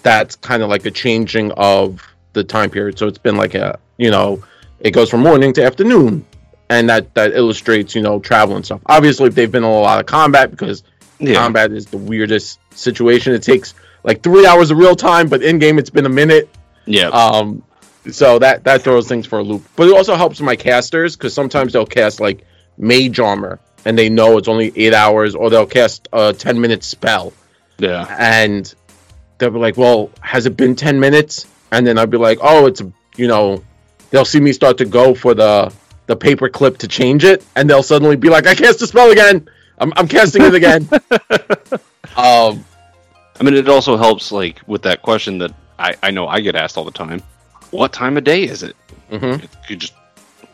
[0.05, 1.99] that's kind of like a changing of
[2.33, 2.99] the time period.
[2.99, 4.43] So it's been like a, you know,
[4.79, 6.23] it goes from morning to afternoon,
[6.69, 8.81] and that that illustrates, you know, travel and stuff.
[8.85, 10.83] Obviously, if they've been in a lot of combat, because
[11.17, 11.33] yeah.
[11.33, 13.33] combat is the weirdest situation.
[13.33, 16.49] It takes like three hours of real time, but in game it's been a minute.
[16.85, 17.07] Yeah.
[17.07, 17.63] Um.
[18.11, 21.33] So that that throws things for a loop, but it also helps my casters because
[21.33, 22.45] sometimes they'll cast like
[22.77, 26.83] mage armor and they know it's only eight hours, or they'll cast a ten minute
[26.83, 27.33] spell.
[27.79, 28.05] Yeah.
[28.19, 28.71] And
[29.37, 32.67] they'll be like, "Well, has it been ten minutes?" And then I'll be like, "Oh,
[32.67, 32.81] it's
[33.15, 33.63] you know,"
[34.11, 35.73] they'll see me start to go for the
[36.07, 39.11] the paper clip to change it, and they'll suddenly be like, "I cast the spell
[39.11, 39.47] again.
[39.77, 40.87] I'm I'm casting it again."
[42.17, 42.63] um,
[43.39, 46.55] I mean, it also helps like with that question that I I know I get
[46.55, 47.21] asked all the time.
[47.71, 48.75] What time of day is it?
[49.11, 49.45] Mm-hmm.
[49.67, 49.93] You just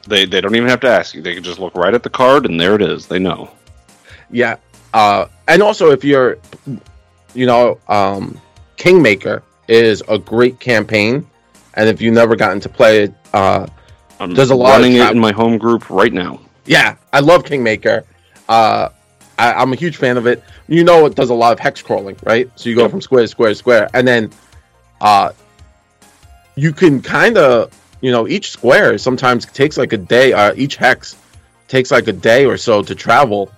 [0.08, 1.22] they they don't even have to ask you.
[1.22, 3.08] They can just look right at the card, and there it is.
[3.08, 3.52] They know.
[4.30, 4.58] Yeah.
[4.94, 6.38] Uh, and also, if you're,
[7.34, 8.42] you know, um,
[8.82, 11.28] Kingmaker is a great campaign,
[11.76, 13.68] and if you've never gotten to play it, uh,
[14.20, 16.40] I'm There's a lot of running it in my home group right now.
[16.66, 18.06] Yeah, I love Kingmaker.
[18.50, 18.90] Uh,
[19.38, 20.44] I, I'm a huge fan of it.
[20.68, 22.50] You know, it does a lot of hex crawling, right?
[22.56, 22.92] So you go Yep.
[22.92, 24.32] from square to square to square, and then
[25.00, 25.32] uh,
[26.56, 30.34] you can kind of, you know, each square sometimes takes like a day.
[30.34, 31.16] Uh, each hex
[31.68, 33.52] takes like a day or so to travel,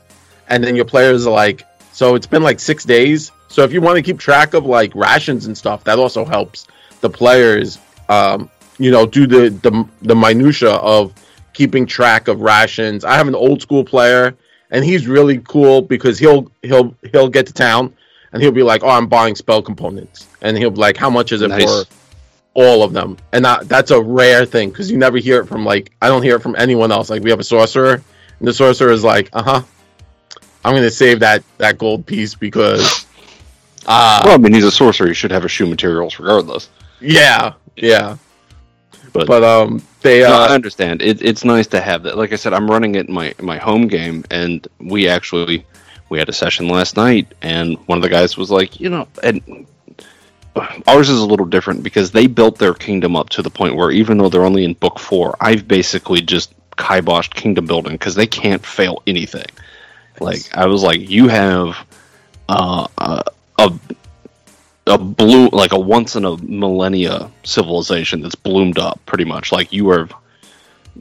[0.50, 3.32] and then your players are like, so it's been like six days.
[3.54, 6.66] So if you want to keep track of like rations and stuff, that also helps
[7.02, 7.78] the players,
[8.10, 11.14] um, you know, do the the the minutia of
[11.54, 13.06] keeping track of rations.
[13.06, 14.36] I have an old school player,
[14.72, 17.94] and he's really cool because he'll he'll he'll get to town
[18.32, 21.32] and he'll be like, "Oh, I'm buying spell components," and he'll be like, "How much
[21.32, 21.64] is it Nice.
[21.64, 21.84] for
[22.56, 25.64] all of them?" And that, that's a rare thing because you never hear it from
[25.64, 27.12] like I don't hear it from anyone else.
[27.12, 28.02] Like we have a sorcerer,
[28.40, 29.62] and the sorcerer is like, "Uh huh,
[30.66, 33.03] I'm gonna save that that gold piece because."
[33.86, 35.08] Uh, well, I mean, he's a sorcerer.
[35.08, 36.70] He should have Eschew Materials regardless.
[37.02, 38.18] yeah, yeah,
[39.12, 41.02] But, but um, they no, I uh, understand.
[41.02, 42.18] It, it's nice to have that.
[42.18, 45.66] Like I said, I'm running it in my my home game, and we actually
[46.10, 49.08] we had a session last night, and one of the guys was like, you know,
[49.24, 49.66] and
[50.88, 53.92] ours is a little different because they built their kingdom up to the point where
[53.92, 58.28] even though they're only in book four, I've basically just kiboshed kingdom building because they
[58.28, 59.46] can't fail anything.
[60.20, 61.76] Like I was like, you have
[62.48, 63.24] uh, a
[63.58, 63.74] a
[64.86, 69.52] a blue like a once in a millennia civilization that's bloomed up pretty much.
[69.52, 70.10] Like you are,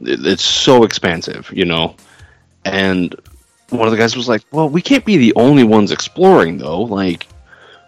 [0.01, 1.95] it's so expansive, you know.
[2.65, 3.13] And
[3.69, 6.81] one of the guys was like, "Well, we can't be the only ones exploring though.
[6.81, 7.27] Like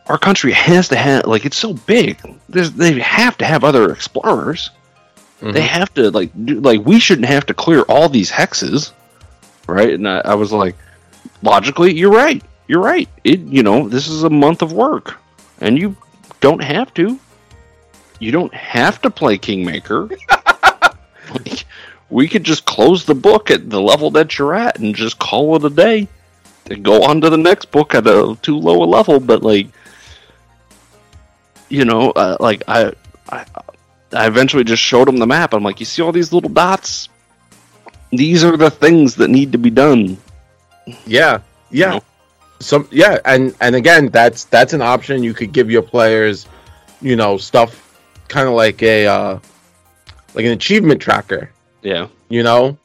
[0.07, 2.19] our country has to have like it's so big.
[2.49, 4.71] There's they have to have other explorers."
[5.41, 5.53] mhm.
[5.53, 8.91] they have to like do, like we shouldn't have to clear all these hexes
[9.67, 10.75] right and I, I was like
[11.41, 15.17] logically you're right you're right it you know this is a month of work
[15.61, 15.95] and you
[16.39, 17.19] don't have to
[18.19, 20.09] you don't have to play kingmaker
[21.33, 21.65] like,
[22.09, 25.55] we could just close the book at the level that you're at and just call
[25.55, 26.07] it a day
[26.69, 29.67] and go on to the next book at a too low a level but like
[31.69, 32.93] you know uh, like I,
[33.29, 33.45] I
[34.15, 35.53] I eventually just showed him the map.
[35.53, 37.09] I'm like, you see all these little dots?
[38.11, 40.17] These are the things that need to be done.
[41.05, 41.91] Yeah, yeah.
[41.91, 42.03] know?
[42.59, 46.47] Some yeah, and and again, that's that's an option you could give your players,
[47.01, 47.81] you know, stuff
[48.27, 49.39] kind of like a uh
[50.33, 52.07] like an achievement tracker, Yeah.
[52.29, 52.77] you know,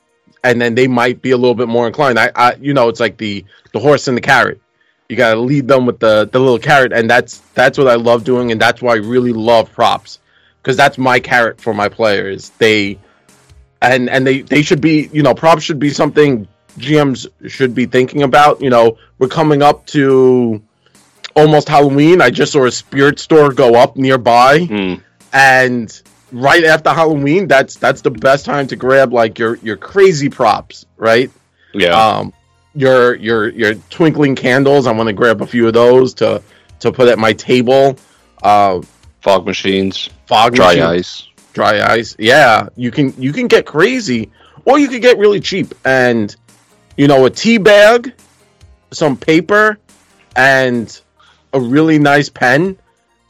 [0.45, 2.19] and then they might be a little bit more inclined.
[2.19, 4.61] I, I you know, it's like the the horse and the carrot.
[5.09, 7.95] You got to lead them with the the little carrot, and that's that's what I
[7.95, 10.19] love doing, and that's why I really love props
[10.63, 12.51] because that's my carrot for my players.
[12.59, 12.99] They
[13.83, 16.47] and and they they should be you know props should be something
[16.79, 18.61] GMs should be thinking about.
[18.63, 20.63] You know, we're coming up to
[21.37, 22.21] almost Halloween.
[22.21, 24.95] I just saw a spirit store go up nearby, Hmm.
[25.33, 26.03] and
[26.33, 30.87] right after Halloween, that's that's the best time to grab like your your crazy props,
[30.97, 31.31] right?
[31.75, 31.91] Yeah.
[31.91, 32.33] Um,
[32.75, 34.87] your your your twinkling candles.
[34.87, 36.43] I want to grab a few of those to
[36.81, 37.97] to put at my table.
[38.43, 38.81] Uh,
[39.21, 41.27] Fog machines, fog dry machine- ice.
[41.53, 42.17] dry ice.
[42.19, 44.31] Yeah, you can you can get crazy,
[44.65, 45.75] or you can get really cheap.
[45.85, 46.35] And
[47.01, 48.13] you know, a tea bag,
[48.91, 49.79] some paper,
[50.37, 51.01] and
[51.55, 52.77] a really nice pen,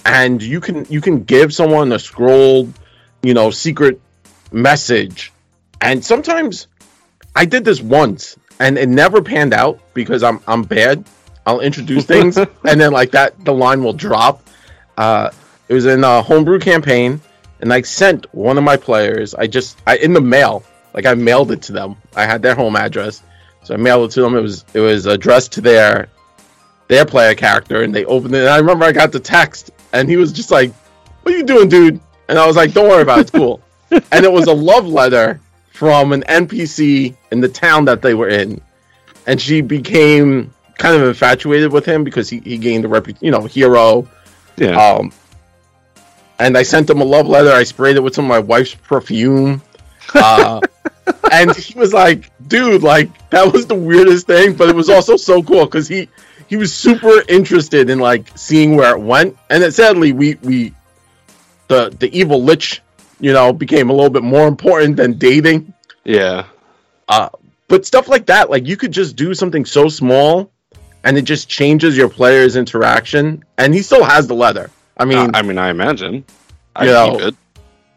[0.04, 2.72] and you can you can give someone a scrolled,
[3.22, 4.00] you know, secret
[4.50, 5.32] message.
[5.80, 6.66] And sometimes
[7.36, 11.04] I did this once, and it never panned out because I'm I'm bad.
[11.46, 14.42] I'll introduce things, and then like that, the line will drop.
[14.98, 15.30] Uh,
[15.68, 17.20] it was in a homebrew campaign,
[17.60, 19.32] and I sent one of my players.
[19.32, 21.94] I just I in the mail, like I mailed it to them.
[22.16, 23.22] I had their home address,
[23.62, 24.36] so I mailed it to them.
[24.36, 26.08] It was it was addressed to their
[26.88, 28.40] their player character, and they opened it.
[28.40, 30.72] And I remember I got the text, and he was just like,
[31.22, 33.22] "What are you doing, dude?" And I was like, "Don't worry about it.
[33.22, 35.40] It's cool." and it was a love letter
[35.72, 38.60] from an NPC in the town that they were in,
[39.26, 43.30] and she became kind of infatuated with him because he, he gained a reputation, you
[43.30, 44.08] know, hero.
[44.56, 44.80] Yeah.
[44.80, 45.12] Um,
[46.38, 47.50] and I sent him a love letter.
[47.50, 49.62] I sprayed it with some of my wife's perfume.
[50.14, 50.60] Uh,
[51.32, 55.16] and he was like, dude, like, that was the weirdest thing, but it was also
[55.16, 56.08] so cool because he,
[56.48, 59.38] he was super interested in like seeing where it went.
[59.48, 60.74] And then sadly, we, we,
[61.68, 62.82] the, the evil lich,
[63.20, 65.72] you know, became a little bit more important than dating.
[66.04, 66.44] yeah.
[67.08, 67.28] Uh,
[67.66, 70.50] but stuff like that, like you could just do something so small
[71.02, 73.44] and it just changes your player's interaction.
[73.58, 74.70] And he still has the leather.
[74.96, 76.24] I mean, Uh, I mean, I imagine.
[76.76, 77.30] I You know,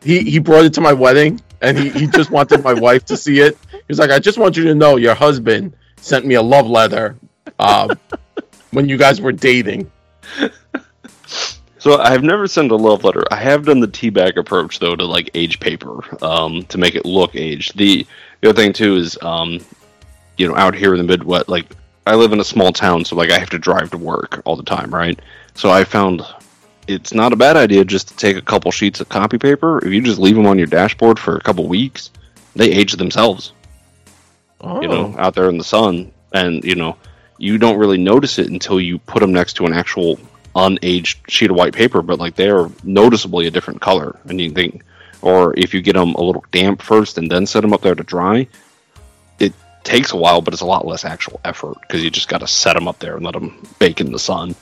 [0.04, 3.18] he he brought it to my wedding and he, he just wanted my wife to
[3.18, 6.42] see it He's like i just want you to know your husband sent me a
[6.42, 7.16] love letter
[7.60, 7.92] um,
[8.72, 9.92] when you guys were dating
[11.84, 13.26] So I've never sent a love letter.
[13.30, 17.04] I have done the teabag approach though to like age paper, um, to make it
[17.04, 17.78] look aged.
[17.78, 18.08] The
[18.40, 19.60] the other thing too is, um,
[20.38, 21.66] you know, out here in the Midwest, like
[22.08, 24.56] I live in a small town, so like I have to drive to work all
[24.56, 25.20] the time, right?
[25.56, 26.22] So I found
[26.88, 29.80] it's not a bad idea just to take a couple sheets of copy paper.
[29.80, 32.12] If you just leave them on your dashboard for a couple weeks,
[32.56, 33.54] they age themselves.
[34.62, 34.82] Oh.
[34.82, 35.20] You know, oh.
[35.20, 36.98] out there in the sun, and you know,
[37.38, 40.20] you don't really notice it until you put them next to an actual
[40.56, 44.18] unaged sheet of white paper, but like they're noticeably a different color.
[44.26, 44.84] And you think,
[45.22, 47.96] or if you get them a little damp first and then set them up there
[47.96, 48.48] to dry,
[49.40, 52.40] it takes a while, but it's a lot less actual effort because you just got
[52.40, 54.56] to set them up there and let them bake in the sun.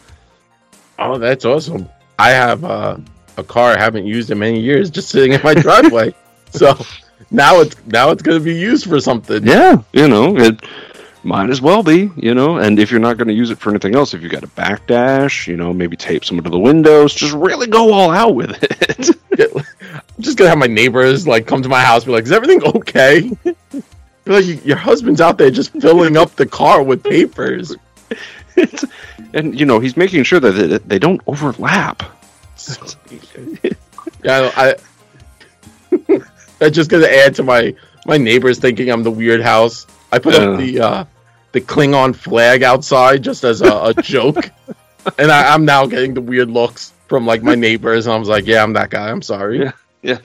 [0.97, 1.89] Oh, that's awesome.
[2.21, 2.97] I have uh,
[3.37, 6.13] a car I haven't used in many years, just sitting in my driveway.
[6.51, 6.77] so
[7.31, 9.43] now it's now it's going to be used for something.
[9.43, 10.63] Yeah, you know, it
[11.23, 12.57] might as well be, you know.
[12.57, 14.47] And if you're not going to use it for anything else, if you got a
[14.49, 18.51] backdash, you know, maybe tape some to the windows, just really go all out with
[18.61, 19.09] it.
[19.89, 22.63] I'm just gonna have my neighbors like come to my house, be like, "Is everything
[22.63, 23.31] okay?"
[24.27, 27.75] Like, your husband's out there just filling up the car with papers.
[28.55, 28.85] It's-
[29.33, 32.03] and you know, he's making sure that they, don't overlap.
[34.23, 34.75] Yeah, I.
[36.59, 37.73] that's just gonna add to my
[38.05, 39.87] my neighbors thinking I'm the weird house.
[40.11, 41.05] I put up the uh,
[41.53, 44.49] the Klingon flag outside just as a, a joke,
[45.17, 48.29] and I, I'm now getting the weird looks from like my neighbors, and I was
[48.29, 49.09] like, "Yeah, I'm that guy.
[49.09, 49.71] I'm sorry." Yeah.
[50.03, 50.17] Yeah.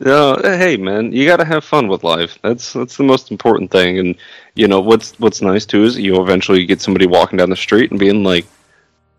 [0.00, 2.38] no, hey man, you got to have fun with life.
[2.42, 3.98] That's that's the most important thing.
[3.98, 4.14] And
[4.54, 7.90] you know what's what's nice too is you eventually get somebody walking down the street
[7.90, 8.46] and being like,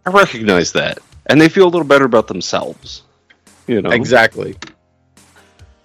[0.06, 3.04] "I recognize that," and they feel a little better about themselves.
[3.68, 4.56] You know, Exactly.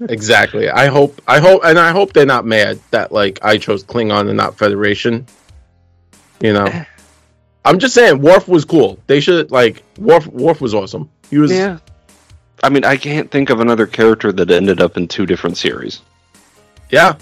[0.00, 0.70] Exactly.
[0.70, 4.28] I hope I hope and I hope they're not mad that like I chose Klingon
[4.28, 5.26] and not Federation.
[6.40, 6.84] You know.
[7.64, 8.98] I'm just saying Worf was cool.
[9.08, 11.10] They should like Worf Worf was awesome.
[11.30, 11.78] He was Yeah.
[12.62, 16.00] I mean, I can't think of another character that ended up in two different series.
[16.90, 17.16] yeah.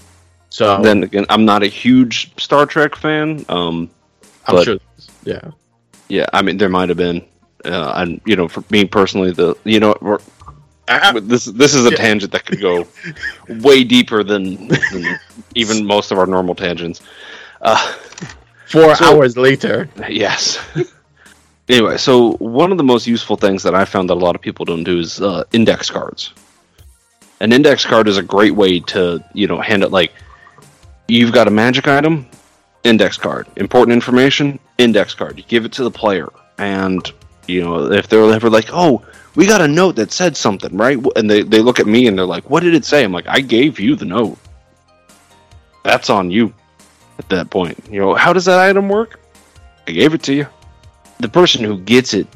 [0.57, 3.45] So Then again, I'm not a huge Star Trek fan.
[3.51, 3.91] Um,
[4.47, 4.79] I'm but- sure
[5.25, 5.51] yeah.
[6.09, 7.21] yeah, I mean, there might have been.
[7.63, 9.93] Uh, and you know, for me personally, the you know,
[11.21, 11.97] this this is a Yeah.
[11.97, 12.87] tangent that could go
[13.67, 15.19] way deeper than, than
[15.55, 17.03] even most of our normal tangents.
[17.61, 17.77] Uh,
[18.67, 19.91] Four So- hours later.
[20.09, 20.59] yes.
[21.69, 24.41] anyway, so one of the most useful things that I found that a lot of
[24.41, 26.33] people don't do is uh, index cards.
[27.41, 30.13] An index card is a great way to you know hand it like
[31.09, 32.27] you've got a magic item,
[32.85, 35.39] index card, important information, index card.
[35.39, 37.11] You give it to the player, and
[37.47, 40.99] you know if they're ever like, oh, we got a note that said something, right?
[41.17, 43.05] And they they look at me and they're like, what did it say?
[43.05, 44.39] I'm like, I gave you the note.
[45.85, 46.53] That's on you
[47.19, 47.79] at that point.
[47.91, 49.21] You know, how does that item work?
[49.87, 50.47] I gave it to you.
[51.21, 52.27] The person who gets it,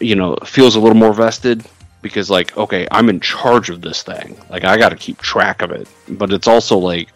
[0.00, 1.64] you know, feels a little more vested
[2.02, 4.36] because, like, okay, I'm in charge of this thing.
[4.50, 5.88] Like, I got to keep track of it.
[6.08, 7.08] But it's also like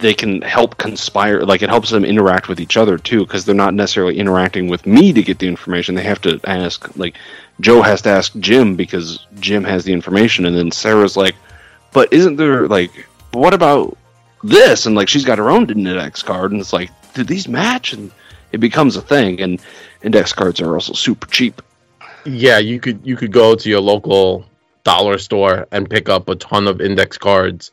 [0.00, 1.42] they can help conspire.
[1.42, 4.86] Like, it helps them interact with each other too because they're not necessarily interacting with
[4.86, 5.94] me to get the information.
[5.94, 7.16] They have to ask, like,
[7.60, 11.34] Joe has to ask Jim because Jim has the information, and then Sarah's like,
[11.92, 13.96] but isn't there like, what about
[14.42, 14.86] this?
[14.86, 17.92] And like, she's got her own index card, and it's like, do these match?
[17.92, 18.10] And
[18.52, 19.40] it becomes a thing.
[19.40, 19.60] And
[20.02, 21.60] index cards are also super cheap.
[22.24, 24.44] Yeah, you could you could go to your local
[24.84, 27.72] dollar store and pick up a ton of index cards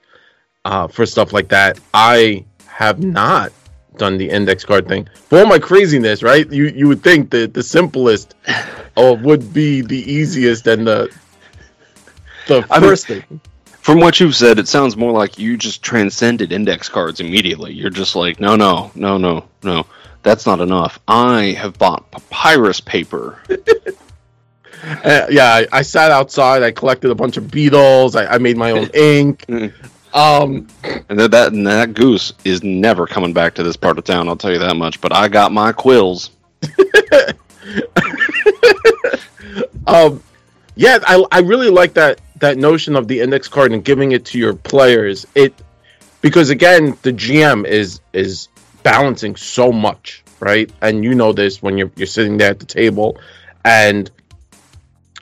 [0.68, 1.80] uh, for stuff like that.
[1.94, 3.52] I have not
[3.98, 5.08] done the index card thing.
[5.30, 6.52] For all my craziness, right?
[6.52, 8.36] You you would think that the simplest
[8.98, 11.10] uh, would be the easiest and the
[12.48, 13.24] the I mean- first thing.
[13.82, 17.72] From what you've said, it sounds more like you just transcended index cards immediately.
[17.72, 19.86] You're just like, no, no, no, no, no.
[20.24, 21.00] That's not enough.
[21.08, 23.40] I have bought papyrus paper.
[25.04, 26.62] Uh, yeah, I, I sat outside.
[26.64, 28.16] I collected a bunch of beetles.
[28.16, 29.44] I, I made my own ink.
[30.14, 30.68] Um,
[31.10, 34.28] And that, that and that goose is never coming back to this part of town.
[34.28, 35.02] I'll tell you that much.
[35.02, 36.32] But I got my quills.
[39.88, 40.24] um,
[40.76, 44.26] yeah, I, I really like that that notion of the index card and giving it
[44.26, 45.26] to your players.
[45.36, 45.54] It
[46.22, 48.50] because again, the GM is is
[48.84, 50.72] balancing so much, right?
[50.82, 53.20] And you know this when you're you're sitting there at the table,
[53.64, 54.10] and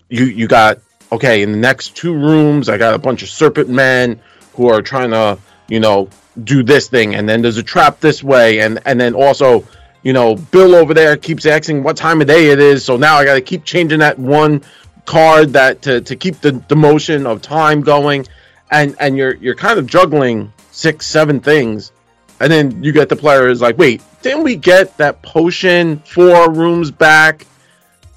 [0.10, 0.80] you you got
[1.12, 2.70] okay in the next two rooms.
[2.70, 4.22] I got a bunch of serpent men
[4.56, 5.38] who are trying to
[5.68, 6.10] you know
[6.44, 9.66] do this thing, and then there's a trap this way, and and then also
[10.04, 13.16] you know, Bill over there keeps asking what time of day it is, so now
[13.16, 14.62] I got to keep changing that one
[15.06, 18.28] card that to, to keep the, the motion of time going,
[18.70, 21.92] and and you're you're kind of juggling six seven things,
[22.40, 26.52] and then you get the player is like, wait, didn't we get that potion four
[26.52, 27.48] rooms back?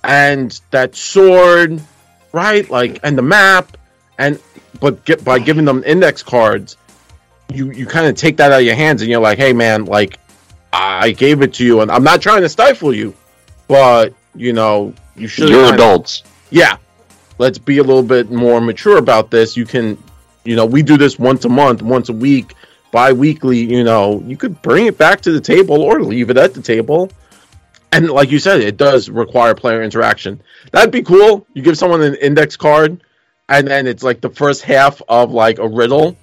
[0.04, 1.80] and that sword,
[2.32, 2.68] right?
[2.68, 3.76] Like, and the map,
[4.16, 4.40] and
[4.80, 6.76] but get by giving them index cards,
[7.52, 9.84] you you kind of take that out of your hands, and you're like, hey man,
[9.84, 10.18] like
[10.72, 13.14] I gave it to you, and I'm not trying to stifle you,
[13.66, 15.48] but you know you should.
[15.48, 16.22] You're adults.
[16.50, 16.76] Yeah,
[17.38, 19.56] let's be a little bit more mature about this.
[19.56, 20.02] You can,
[20.44, 22.54] you know, we do this once a month, once a week,
[22.90, 23.58] bi-weekly.
[23.58, 26.62] You know, you could bring it back to the table or leave it at the
[26.62, 27.10] table.
[27.90, 30.42] And like you said, it does require player interaction.
[30.72, 31.46] That'd be cool.
[31.54, 33.02] You give someone an index card,
[33.48, 36.16] and then it's like the first half of like a riddle,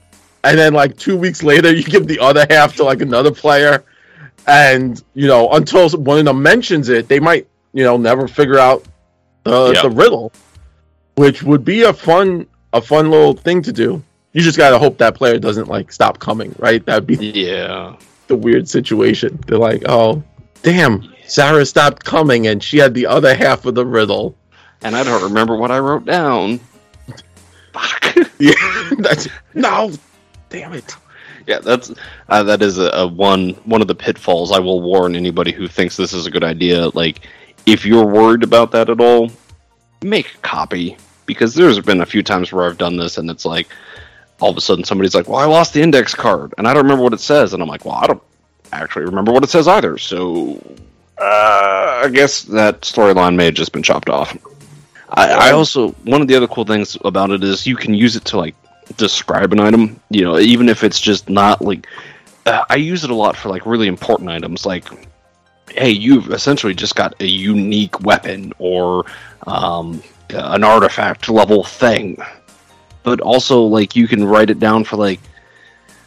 [0.43, 3.83] and then like two weeks later, you give the other half to like another player,
[4.47, 8.59] and you know until one of them mentions it, they might you know never figure
[8.59, 8.85] out
[9.43, 9.83] the Yep.
[9.83, 10.31] the riddle,
[11.15, 14.03] which would be a fun a fun little thing to do.
[14.33, 16.85] You just gotta hope that player doesn't like stop coming, right?
[16.85, 17.95] That'd be Yeah.
[18.27, 19.39] the weird situation.
[19.47, 20.23] They're like, oh,
[20.61, 24.35] damn, Sarah stopped coming and she had the other half of the riddle.
[24.81, 26.59] And I don't remember what I wrote down.
[27.75, 28.29] Fuck.
[28.39, 29.91] Yeah, that's no,
[30.49, 30.93] damn it.
[31.47, 31.91] yeah, that's
[32.27, 34.51] uh, that is a, a one one of the pitfalls.
[34.51, 36.89] I will warn anybody who thinks this is a good idea.
[36.89, 37.21] Like,
[37.65, 39.31] if you're worried about that at all,
[40.03, 43.45] make a copy because there's been a few times where I've done this and it's
[43.45, 43.67] like
[44.41, 46.83] all of a sudden somebody's like, "Well, I lost the index card and I don't
[46.83, 48.23] remember what it says," and I'm like, "Well, I don't
[48.73, 50.61] actually remember what it says either." So,
[51.17, 54.35] uh, I guess that storyline may have just been chopped off.
[55.15, 58.15] I, I also one of the other cool things about it is you can use
[58.15, 58.55] it to like
[58.97, 59.99] describe an item.
[60.09, 61.87] You know, even if it's just not like
[62.45, 64.85] uh, I use it a lot for like really important items, like
[65.69, 69.05] hey, you've essentially just got a unique weapon or
[69.47, 72.17] um, an artifact level thing.
[73.03, 75.19] But also, like you can write it down for like,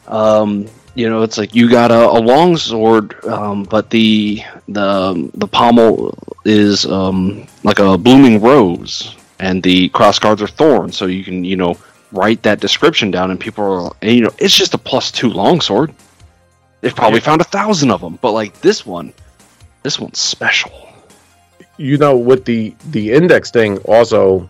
[0.06, 0.66] um,
[0.99, 5.46] you know, it's like you got a, a long sword, um, but the the the
[5.46, 10.96] pommel is um, like a blooming rose, and the cross guards are thorns.
[10.96, 11.78] So you can you know
[12.11, 15.30] write that description down, and people are and, you know it's just a plus two
[15.30, 15.94] longsword.
[16.80, 17.26] They've probably Yeah.
[17.30, 19.12] found a thousand of them, but like this one,
[19.84, 20.72] this one's special.
[21.76, 24.49] You know, with the the index thing, also,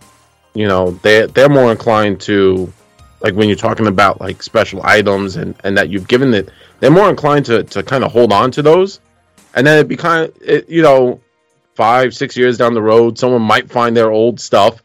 [0.55, 2.73] you know, they they're more inclined to,
[3.21, 6.49] like when you're talking about like special items and and that you've given it,
[6.79, 8.99] they're more inclined to to kind of hold on to those,
[9.53, 11.21] and then it be kind of, it, you know,
[11.75, 14.83] five six years down the road, someone might find their old stuff.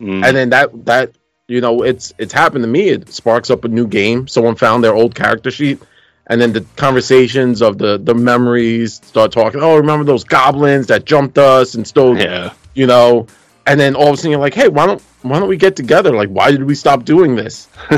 [0.00, 0.26] Mm.
[0.26, 1.12] and then that that
[1.46, 2.88] you know it's it's happened to me.
[2.88, 4.26] It sparks up a new game.
[4.26, 5.80] Someone found their old character sheet.
[6.26, 9.60] And then the conversations of the the memories start talking.
[9.62, 13.26] Oh remember those goblins that jumped us and stole yeah, you know?
[13.66, 15.74] And then all of a sudden you're like hey why don't why don't we get
[15.76, 16.14] together?
[16.14, 17.68] Like why did we stop doing this?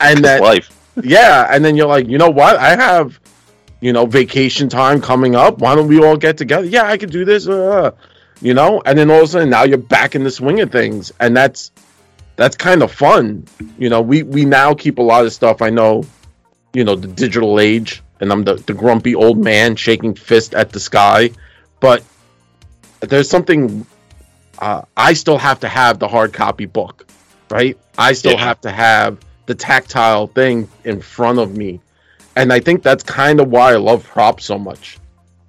[0.00, 0.70] And that life.
[1.02, 2.56] yeah and then you're like you know what?
[2.56, 3.18] I have
[3.80, 5.58] you know vacation time coming up.
[5.58, 6.66] Why don't we all get together?
[6.66, 7.90] Yeah i could do this uh,
[8.40, 8.82] you know?
[8.86, 11.12] And then all of a sudden now you're back in the swing of things.
[11.20, 11.72] And that's
[12.36, 13.46] that's kind of fun.
[13.78, 15.62] You know we we now keep a lot of stuff.
[15.62, 16.04] I know
[16.72, 20.70] you know the digital age and i'm the, the grumpy old man shaking fist at
[20.70, 21.30] the sky.
[21.80, 22.04] But
[23.00, 23.86] there's something
[24.60, 27.06] uh, i still have to have the hard copy book
[27.50, 28.44] right i still Yeah.
[28.44, 31.80] have to have the tactile thing in front of me
[32.36, 34.98] and i think that's kind of why i love props so much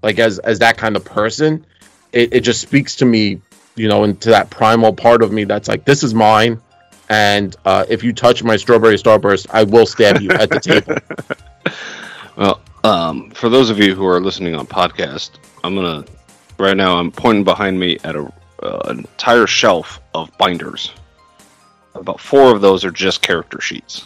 [0.02, 1.66] like as as that kind of person
[2.12, 3.42] it, it just speaks to me
[3.76, 6.60] you know into that primal part of me that's like this is mine
[7.10, 10.96] and uh, if you touch my strawberry starburst i will stab you at the table
[12.38, 15.32] Well, um, for those of you who are listening on podcast,
[15.64, 16.06] I'm gonna
[16.58, 16.98] right now.
[16.98, 18.32] I'm pointing behind me at a
[18.62, 20.92] uh, an entire shelf of binders.
[21.96, 24.06] About four of those are just character sheets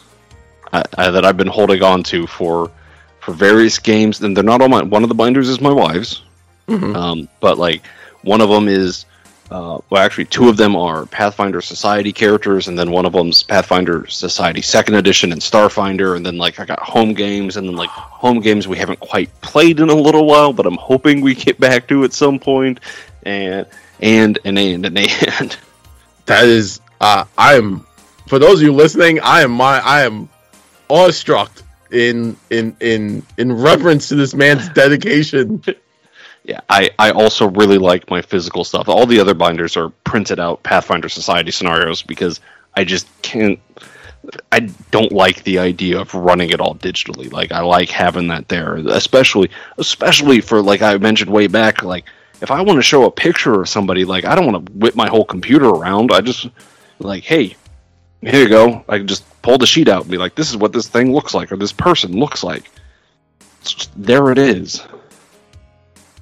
[0.73, 2.71] I, I, that I've been holding on to for
[3.19, 4.21] for various games.
[4.21, 4.81] And they're not all my.
[4.83, 6.21] One of the binders is my wife's,
[6.67, 6.95] Mhm.
[6.95, 7.81] um, but like
[8.23, 9.05] one of them is.
[9.51, 13.43] Uh, well, actually, two of them are Pathfinder Society characters, and then one of them's
[13.43, 17.75] Pathfinder Society Second Edition and Starfinder, and then like I got home games, and then
[17.75, 21.35] like home games we haven't quite played in a little while, but I'm hoping we
[21.35, 22.79] get back to at some point,
[23.21, 23.67] and
[23.99, 25.57] and and and and and.
[26.25, 27.85] that is uh i am
[28.27, 30.27] for those of you listening i am my i am
[30.89, 31.51] awestruck
[31.91, 35.63] in in in in reverence to this man's dedication
[36.47, 38.87] Yeah, I, I also really like my physical stuff.
[38.87, 42.39] All the other binders are printed out Pathfinder Society scenarios because
[42.75, 43.59] I just can't.
[44.51, 44.59] I
[44.91, 47.31] don't like the idea of running it all digitally.
[47.31, 51.81] Like I like having that there, especially especially for like I mentioned way back.
[51.81, 52.05] Like
[52.41, 54.95] if I want to show a picture of somebody, like I don't want to whip
[54.95, 56.11] my whole computer around.
[56.11, 56.47] I just
[56.99, 57.55] like, hey,
[58.21, 58.83] here you go.
[58.89, 61.13] I can just pull the sheet out and be like, this is what this thing
[61.13, 62.69] looks like, or this person looks like.
[63.63, 64.83] Just, there it is.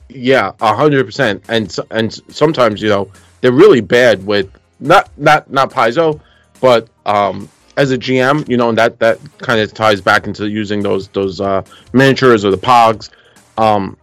[0.10, 3.12] yeah hundred percent and and sometimes you know
[3.42, 4.50] they're really bad with
[4.80, 6.20] not not not Paizo,
[6.62, 10.50] but um, as a GM, you know, and that that kind of ties back into
[10.50, 13.10] using those those uh, miniatures or the Pogs.
[13.58, 13.98] Um,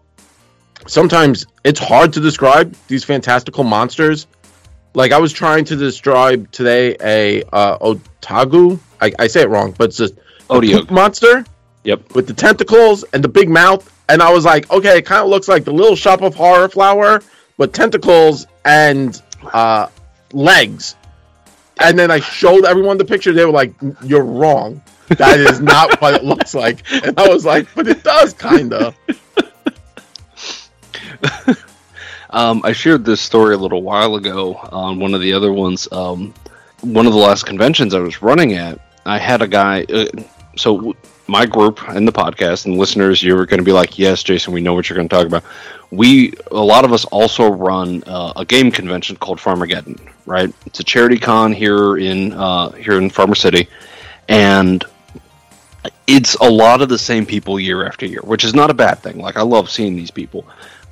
[0.90, 4.26] sometimes it's hard to describe these fantastical monsters.
[4.94, 8.80] Like I was trying to describe today a uh, otagu.
[9.00, 10.10] I, I say it wrong, but it's a
[10.90, 11.44] monster.
[11.84, 12.14] Yep.
[12.14, 15.28] With the tentacles and the big mouth, and I was like, okay, it kind of
[15.28, 17.22] looks like the Little Shop of Horror flower,
[17.56, 19.20] but tentacles and
[19.52, 19.86] uh,
[20.32, 20.96] legs.
[21.78, 23.32] And then I showed everyone the picture.
[23.32, 23.72] They were like,
[24.04, 24.82] "You're wrong.
[25.08, 28.74] That is not what it looks like." And I was like, "But it does, kind
[28.74, 28.94] of."
[32.30, 35.88] Um, I shared this story a little while ago on one of the other ones.
[35.90, 36.32] Um,
[36.80, 39.84] one of the last conventions I was running at, I had a guy.
[39.84, 40.06] Uh,
[40.56, 40.94] so
[41.26, 44.60] my group and the podcast and listeners, you're going to be like, "Yes, Jason, we
[44.60, 45.44] know what you're going to talk about."
[45.90, 49.98] We, a lot of us, also run uh, a game convention called Farmageddon.
[50.24, 50.54] Right?
[50.66, 53.68] It's a charity con here in uh, here in Farmer City,
[54.28, 54.84] and
[56.06, 59.00] it's a lot of the same people year after year, which is not a bad
[59.00, 59.18] thing.
[59.18, 60.46] Like I love seeing these people.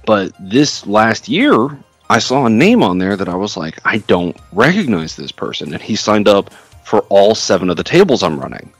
[0.08, 1.68] But this last year,
[2.08, 5.74] I saw a name on there that I was like, I don't recognize this person.
[5.74, 6.50] And he signed up
[6.82, 8.72] for all seven of the tables I'm running.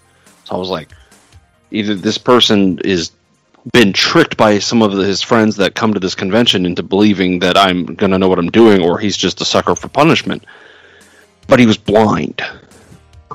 [0.44, 0.88] So I was like,
[1.70, 3.10] either this person is
[3.74, 7.58] been tricked by some of his friends that come to this convention into believing that
[7.58, 10.46] I'm going to know what I'm doing, or he's just a sucker for punishment.
[11.46, 12.40] But he was blind.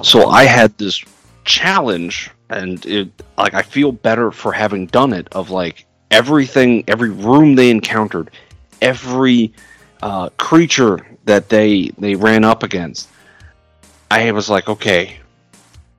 [0.01, 0.99] So I had this
[1.45, 7.09] challenge, and it, like, I feel better for having done it, of like, everything, every
[7.09, 8.29] room they encountered,
[8.81, 9.51] every
[10.01, 13.09] uh, creature that they they ran up against.
[14.11, 15.17] I was like, okay,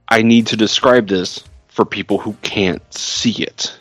[0.08, 3.76] I need to describe this for people who can't see it,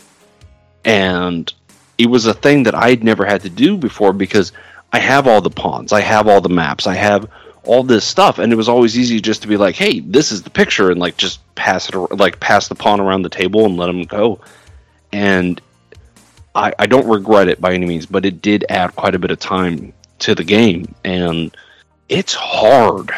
[0.83, 1.53] and
[1.99, 4.51] it was a thing that I'd never had to do before because
[4.91, 7.29] I have all the pawns, I have all the maps, I have
[7.63, 10.41] all this stuff, and it was always easy just to be like, hey, this is
[10.41, 13.77] the picture, and like just pass it, like pass the pawn around the table and
[13.77, 14.39] let them go,
[15.11, 15.61] and
[16.55, 19.31] I, I don't regret it by any means, but it did add quite a bit
[19.31, 21.55] of time to the game, and
[22.09, 23.11] it's hard.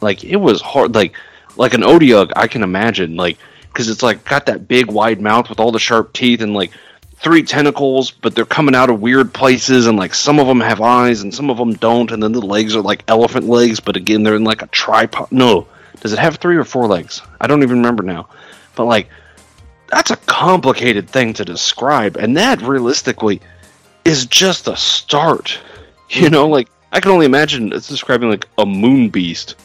[0.00, 0.94] Like it was hard.
[0.94, 1.14] Like
[1.56, 3.16] like an Otyugh, I can imagine.
[3.16, 3.38] Like
[3.68, 6.72] because it's like got that big wide mouth with all the sharp teeth and like
[7.16, 10.80] three tentacles, but they're coming out of weird places, and like some of them have
[10.80, 13.96] eyes and some of them don't, and then the legs are like elephant legs, but
[13.96, 15.30] again they're in like a tripod.
[15.30, 15.68] No,
[16.00, 17.22] does it have three or four legs?
[17.40, 18.28] I don't even remember now.
[18.74, 19.08] But like
[19.90, 23.40] that's a complicated thing to describe and that realistically
[24.04, 25.58] is just a start
[26.10, 29.56] you know like i can only imagine it's describing like a moon beast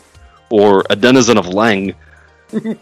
[0.49, 1.95] or a denizen of Leng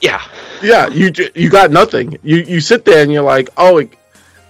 [0.00, 0.22] yeah
[0.62, 2.18] Yeah, you you got nothing.
[2.22, 3.94] You you sit there and you're like, oh, it,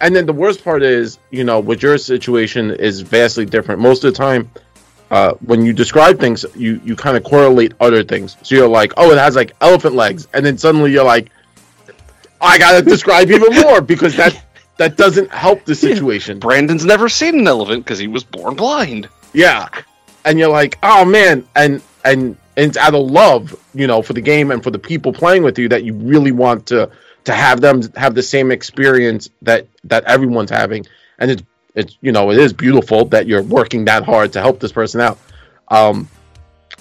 [0.01, 3.81] and then the worst part is, you know, with your situation is vastly different.
[3.81, 4.51] Most of the time,
[5.11, 8.37] uh, when you describe things, you you kind of correlate other things.
[8.43, 11.31] So you're like, oh, it has like elephant legs, and then suddenly you're like,
[12.41, 14.43] I gotta describe even more because that
[14.78, 16.38] that doesn't help the situation.
[16.38, 19.68] brandon's never seen an elephant because he was born blind Yeah,
[20.24, 24.12] and you're like, oh man, and and and it's out of love, you know, for
[24.12, 26.91] the game and for the people playing with you that you really want to
[27.24, 30.86] to have them have the same experience that that everyone's having,
[31.18, 31.43] and it's
[31.74, 35.01] it's you know it is beautiful that you're working that hard to help this person
[35.01, 35.18] out.
[35.68, 36.09] Um,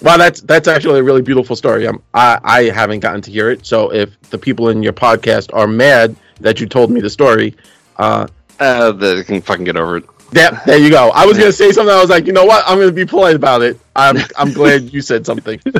[0.02, 1.86] well, that's that's actually a really beautiful story.
[1.86, 5.52] Um, I I haven't gotten to hear it, so if the people in your podcast
[5.52, 7.56] are mad that you told me the story,
[7.96, 8.26] uh,
[8.58, 11.10] uh they can fucking get over it yeah, there you go.
[11.10, 11.92] I was gonna say something.
[11.94, 12.64] I was like, you know what?
[12.66, 13.78] I'm gonna be polite about it.
[13.96, 15.60] I'm I'm glad you said something.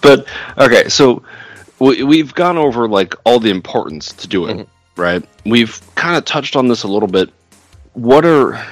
[0.00, 0.26] but
[0.56, 1.22] okay, so
[1.80, 5.24] we, we've gone over like all the importance to do it, right?
[5.44, 7.30] We've kind of touched on this a little bit.
[7.94, 8.64] What are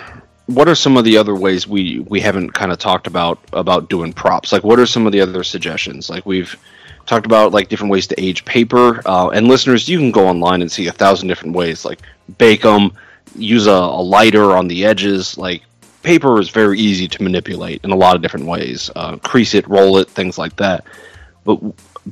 [0.49, 3.91] what are some of the other ways we we haven't kind of talked about about
[3.91, 4.51] doing props?
[4.51, 6.09] Like, what are some of the other suggestions?
[6.09, 6.57] Like, we've
[7.05, 9.03] talked about like different ways to age paper.
[9.07, 11.85] Uh, and listeners, you can go online and see a thousand different ways.
[11.85, 12.01] Like,
[12.39, 12.93] bake them,
[13.37, 15.37] use a, a lighter on the edges.
[15.37, 15.63] Like,
[16.03, 18.91] paper is very easy to manipulate in a lot of different ways.
[18.97, 20.85] Uh, crease it, roll it, things like that.
[21.45, 21.61] But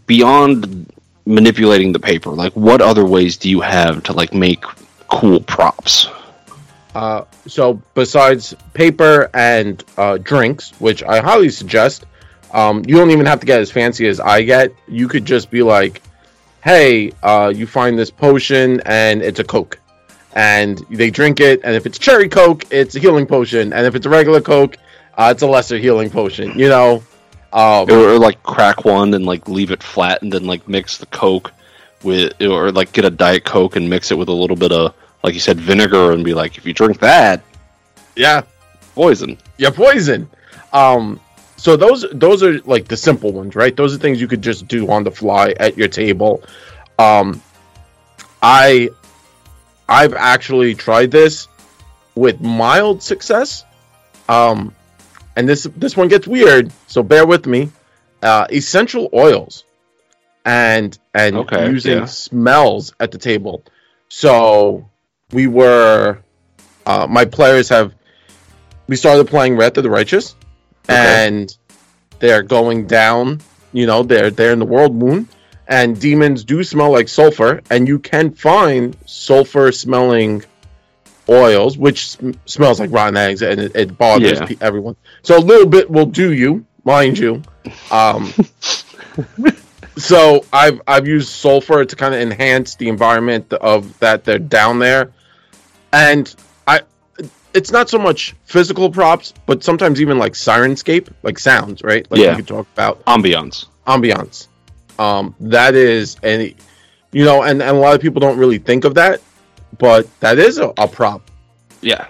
[0.06, 0.92] beyond
[1.24, 4.62] manipulating the paper, like what other ways do you have to like make
[5.08, 6.08] cool props?
[6.96, 12.06] Uh, so besides paper and uh, drinks, which I highly suggest,
[12.54, 14.72] um, you don't even have to get as fancy as I get.
[14.88, 16.00] You could just be like,
[16.64, 19.78] "Hey, uh, you find this potion and it's a Coke,"
[20.32, 21.60] and they drink it.
[21.64, 24.78] And if it's cherry Coke, it's a healing potion, and if it's a regular Coke,
[25.18, 26.58] uh, it's a lesser healing potion.
[26.58, 27.02] You know,
[27.52, 30.96] um, Or, or like crack one and like leave it flat and then like mix
[30.96, 31.52] the Coke
[32.02, 34.94] with, or like get a Diet Coke and mix it with a little bit of,
[35.26, 37.42] like you said, vinegar and be like, if you drink that,
[38.14, 38.42] Yeah.
[38.94, 39.36] poison.
[39.58, 40.30] You're poison.
[40.72, 41.18] Um,
[41.56, 43.74] so those those are like the simple ones, right?
[43.76, 46.42] Those are things you could just do on the fly at your table.
[46.98, 47.42] Um,
[48.40, 48.90] I
[49.88, 51.48] I've actually tried this
[52.14, 53.64] with mild success.
[54.28, 54.74] Um,
[55.34, 57.70] and this this one gets weird, so bear with me.
[58.22, 59.64] Uh, essential oils
[60.44, 62.04] and and Okay, using yeah.
[62.06, 63.64] smells at the table.
[64.08, 64.88] So
[65.32, 66.18] we were
[66.84, 67.92] uh, my players have
[68.86, 70.36] we started playing Wrath of the Righteous
[70.88, 71.26] Okay.
[71.26, 71.56] and
[72.20, 73.40] they're going down,
[73.72, 75.26] you know, they're they're in the Worldwound
[75.66, 80.44] and demons do smell like sulfur and you can find sulfur smelling
[81.28, 84.46] oils which sm- smells like rotten eggs and it, it bothers Yeah.
[84.46, 84.94] pe- everyone.
[85.22, 87.42] So a little bit will do you, mind you.
[87.90, 88.32] Um
[89.96, 94.78] so I've I've used sulfur to kind of enhance the environment of that they're down
[94.78, 95.10] there,
[95.96, 96.34] and
[96.66, 96.80] I
[97.54, 102.06] it's not so much physical props, but sometimes even like Syrinscape, like sounds, right?
[102.10, 102.30] Like Yeah.
[102.32, 103.66] we could talk about Ambiance.
[103.86, 104.48] ambiance.
[104.98, 106.54] Um, that is and
[107.12, 109.20] you know, and, and a lot of people don't really think of that,
[109.78, 111.22] but that is a, a prop.
[111.80, 112.06] Yeah.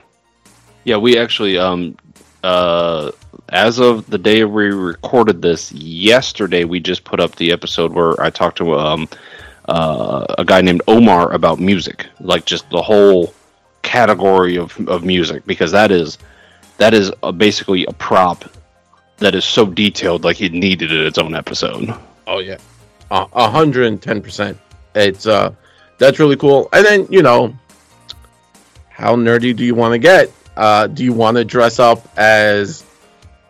[0.84, 1.96] Yeah, we actually um
[2.42, 3.12] uh
[3.50, 8.20] as of the day we recorded this yesterday we just put up the episode where
[8.20, 9.08] I talked to um
[9.68, 13.34] uh, a guy named Omar about music, like just the whole
[13.86, 16.18] category of of music because that is
[16.78, 18.44] that is a, basically a prop
[19.18, 21.94] that is so detailed like it needed its own episode.
[22.26, 22.58] Oh yeah,
[23.10, 24.58] a hundred and ten percent.
[24.94, 25.54] It's uh,
[25.98, 26.68] that's really cool.
[26.72, 27.56] And then you know,
[28.90, 30.32] how nerdy do you want to get?
[30.56, 32.82] Uh, do you want to dress up as,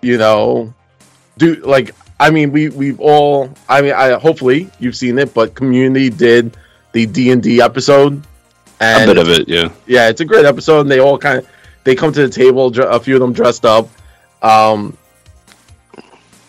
[0.03, 0.75] you know,
[1.39, 1.95] do like?
[2.19, 3.51] I mean, we we've all.
[3.69, 6.57] I mean, I hopefully you've seen it, but Community did
[6.93, 8.23] the D and D episode,
[8.81, 9.71] and a bit of it, yeah.
[9.87, 10.81] yeah, it's a great episode.
[10.81, 11.49] And they all kind of
[11.85, 12.67] they come to the table.
[12.81, 13.89] A few of them dressed up.
[14.43, 14.97] Um,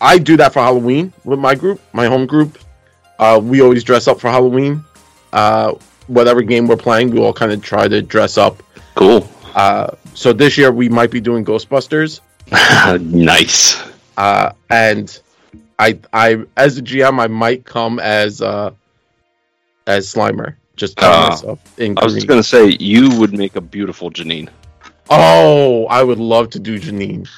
[0.00, 2.58] I do that for Halloween with my group, my home group.
[3.18, 4.84] Uh, we always dress up for Halloween.
[5.32, 5.74] Uh,
[6.06, 8.62] whatever game we're playing, we all kind of try to dress up.
[8.94, 9.28] Cool.
[9.54, 12.20] Uh, so this year we might be doing Ghostbusters.
[13.00, 13.82] nice.
[14.16, 15.20] Uh, and
[15.78, 18.72] I, I, as a GM, I might come as uh,
[19.86, 20.56] as Slimer.
[20.78, 21.28] Just tell Ah.
[21.30, 24.48] myself in I was just gonna say you would make a beautiful Janine.
[25.10, 27.28] Oh, I would love to do Janine.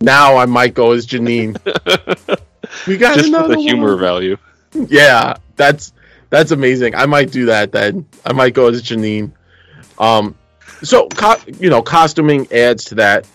[0.00, 1.56] Now I might go as Janine.
[2.86, 4.36] we got Just for another the humor value.
[4.88, 5.92] Yeah, that's
[6.30, 6.94] that's amazing.
[6.94, 8.06] I might do that then.
[8.24, 9.32] I might go as Janine.
[9.98, 10.34] Um,
[10.82, 13.26] so co- you know, costuming adds to that.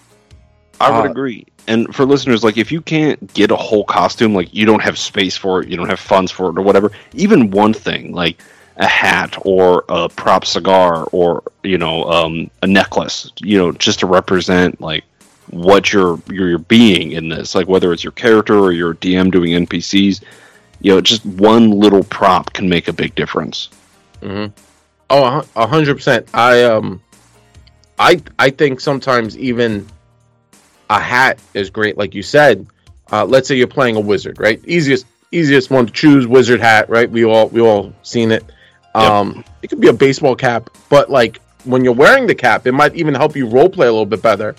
[0.80, 1.46] I would Uh, agree.
[1.68, 4.98] And for listeners, like if you can't get a whole costume, like you don't have
[4.98, 8.38] space for it, you don't have funds for it, or whatever, even one thing like
[8.78, 14.00] a hat or a prop cigar or you know um, a necklace, you know, just
[14.00, 15.04] to represent like
[15.50, 19.52] what you're you're being in this, like whether it's your character or your DM doing
[19.66, 20.24] NPCs,
[20.82, 23.70] you know, just one little prop can make a big difference.
[24.22, 24.48] hmm
[25.10, 26.28] Oh, a hundred percent.
[26.34, 27.02] I um,
[28.00, 29.86] I I think sometimes even
[30.90, 32.66] a hat is great, like you said.
[33.12, 34.60] Uh, let's say you're playing a wizard, right?
[34.66, 37.10] Easiest easiest one to choose, wizard hat, right?
[37.10, 38.44] We all we all seen it.
[38.96, 42.74] Um, it could be a baseball cap, but like when you're wearing the cap, it
[42.74, 44.56] might even help you role play a little bit better.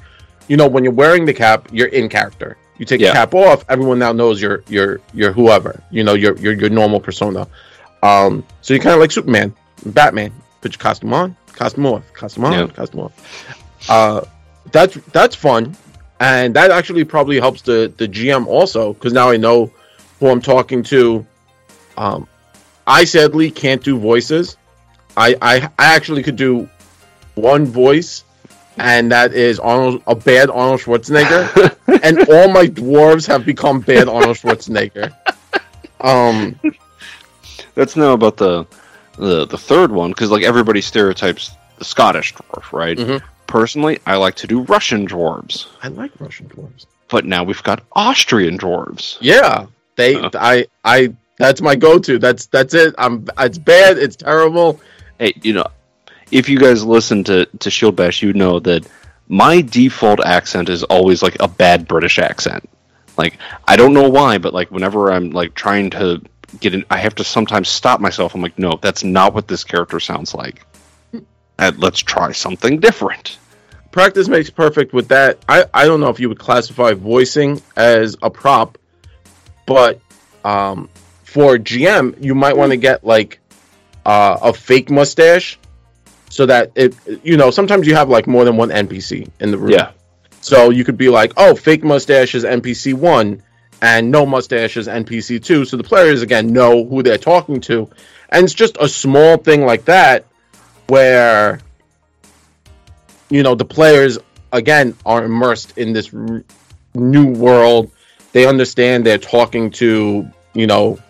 [0.49, 2.57] You know, when you're wearing the cap, you're in character.
[2.79, 3.09] You take Yeah.
[3.11, 5.81] the cap off, everyone now knows you're you're you're whoever.
[5.91, 7.47] You know, your your your normal persona.
[8.03, 9.55] Um, so you're kind of like Superman,
[9.87, 10.33] Batman.
[10.61, 12.67] Put your costume on, costume off, costume on, Yeah.
[12.67, 13.13] costume off.
[13.89, 14.23] Uh,
[14.73, 15.77] that's that's fun,
[16.21, 19.71] and that actually probably helps the the GM also because now I know
[20.19, 21.25] who I'm talking to.
[21.97, 22.27] Um,
[22.87, 24.57] I sadly can't do voices.
[25.17, 26.69] I I, I actually could do
[27.35, 28.25] one voice,
[28.79, 34.09] and that is Arnold a bad Arnold Schwarzenegger, and all my dwarves have become bad
[34.09, 35.13] Arnold Schwarzenegger.
[36.01, 36.59] Um,
[37.77, 38.67] let's know about the
[39.17, 42.97] the the third one because like everybody stereotypes the Scottish dwarf, right?
[42.99, 43.23] Mhm.
[43.47, 46.87] Personally, I like to do Russian dwarves, I like Russian dwarves.
[47.09, 49.17] but now we've got Austrian dwarves.
[49.21, 49.67] Yeah,
[49.97, 50.17] they.
[50.17, 50.31] Uh.
[50.35, 50.67] I.
[50.85, 51.15] I.
[51.37, 52.19] That's my go-to.
[52.19, 52.95] That's that's it.
[52.99, 53.27] I'm.
[53.39, 53.99] It's bad.
[53.99, 54.81] It's terrible.
[55.19, 55.67] Hey, you know,
[56.31, 58.87] if you guys listen to to Shield Bash, you know that
[59.29, 62.69] my default accent is always like a bad British accent.
[63.17, 66.23] Like I don't know why, but like whenever I'm like trying to
[66.61, 68.35] get in, I have to sometimes stop myself.
[68.35, 70.65] I'm like, no, that's not what this character sounds like.
[71.59, 73.39] And let's try something different.
[73.93, 75.39] Practice makes perfect with that.
[75.49, 75.67] I.
[75.73, 78.77] I don't know if you would classify voicing as a prop,
[79.67, 80.01] but
[80.45, 80.89] um,
[81.35, 83.41] for GM, you might want to get like
[84.07, 85.59] uh, a fake mustache,
[86.31, 86.95] so that it.
[87.25, 89.71] You know, sometimes you have like more than one NPC in the room.
[89.71, 89.91] Yeah.
[90.41, 93.43] So you could be like, oh, fake mustache is NPC one,
[93.83, 95.65] and no mustache is NPC two.
[95.65, 97.91] So the players again know who they're talking to,
[98.29, 100.27] and it's just a small thing like that
[100.87, 101.59] where
[103.29, 104.19] you know the players
[104.53, 106.45] again are immersed in this r-
[106.95, 107.91] new world.
[108.31, 111.01] They understand they're talking to you know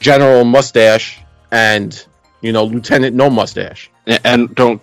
[0.00, 1.20] General Mustache
[1.50, 2.06] and
[2.40, 3.90] you know Lieutenant No Mustache.
[4.06, 4.82] And don't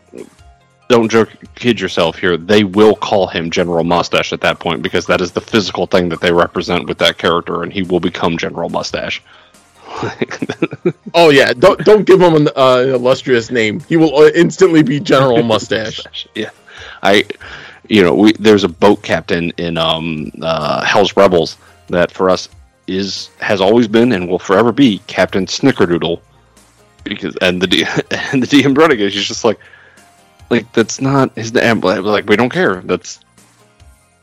[0.91, 2.35] don't joke, kid yourself here.
[2.35, 6.09] They will call him General Mustache at that point because that is the physical thing
[6.09, 9.21] that they represent with that character, and he will become General Mustache.
[11.13, 13.79] oh yeah, don't don't give him an, uh, an illustrious name.
[13.81, 16.27] He will uh, instantly be General Mustache.
[16.35, 16.49] yeah,
[17.01, 17.25] I,
[17.87, 21.57] you know, we there's a boat captain in um uh, Hell's Rebels
[21.87, 22.49] that for us
[22.97, 26.21] is has always been and will forever be Captain Snickerdoodle
[27.03, 29.59] because and the D, and the DM running is just like
[30.49, 31.81] like that's not his name.
[31.81, 32.81] Like we don't care.
[32.81, 33.19] That's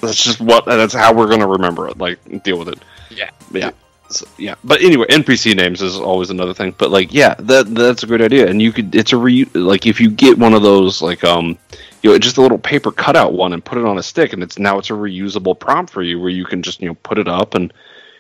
[0.01, 1.99] that's just what that's how we're gonna remember it.
[1.99, 2.79] Like deal with it.
[3.11, 3.71] Yeah, yeah.
[4.11, 6.75] So, yeah, but anyway, NPC names is always another thing.
[6.79, 9.87] But like, yeah, that that's a great idea, and you could it's a re like
[9.87, 11.59] if you get one of those like um
[12.03, 14.43] you know just a little paper cutout one and put it on a stick, and
[14.43, 17.19] it's now it's a reusable prompt for you where you can just you know put
[17.19, 17.73] it up and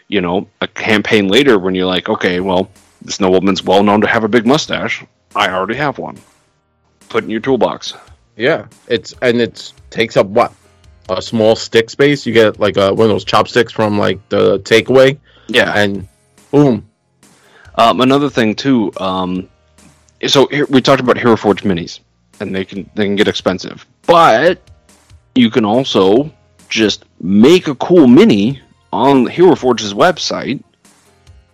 [0.08, 2.70] you know a campaign later when you're like, okay, well
[3.02, 5.04] this nobleman's well known to have a big mustache.
[5.36, 6.18] I already have one.
[7.08, 7.94] Put in your toolbox.
[8.36, 10.52] Yeah, it's and it takes up what
[11.08, 12.26] a small stick space.
[12.26, 15.18] You get like a, one of those chopsticks from like the takeaway.
[15.48, 16.08] Yeah, and
[16.50, 16.88] boom.
[17.74, 18.92] Um, another thing too.
[18.98, 19.48] Um,
[20.26, 22.00] so here, we talked about Hero Forge minis,
[22.40, 24.60] and they can they can get expensive, but
[25.34, 26.30] you can also
[26.68, 28.60] just make a cool mini
[28.92, 30.62] on Hero Forge's website,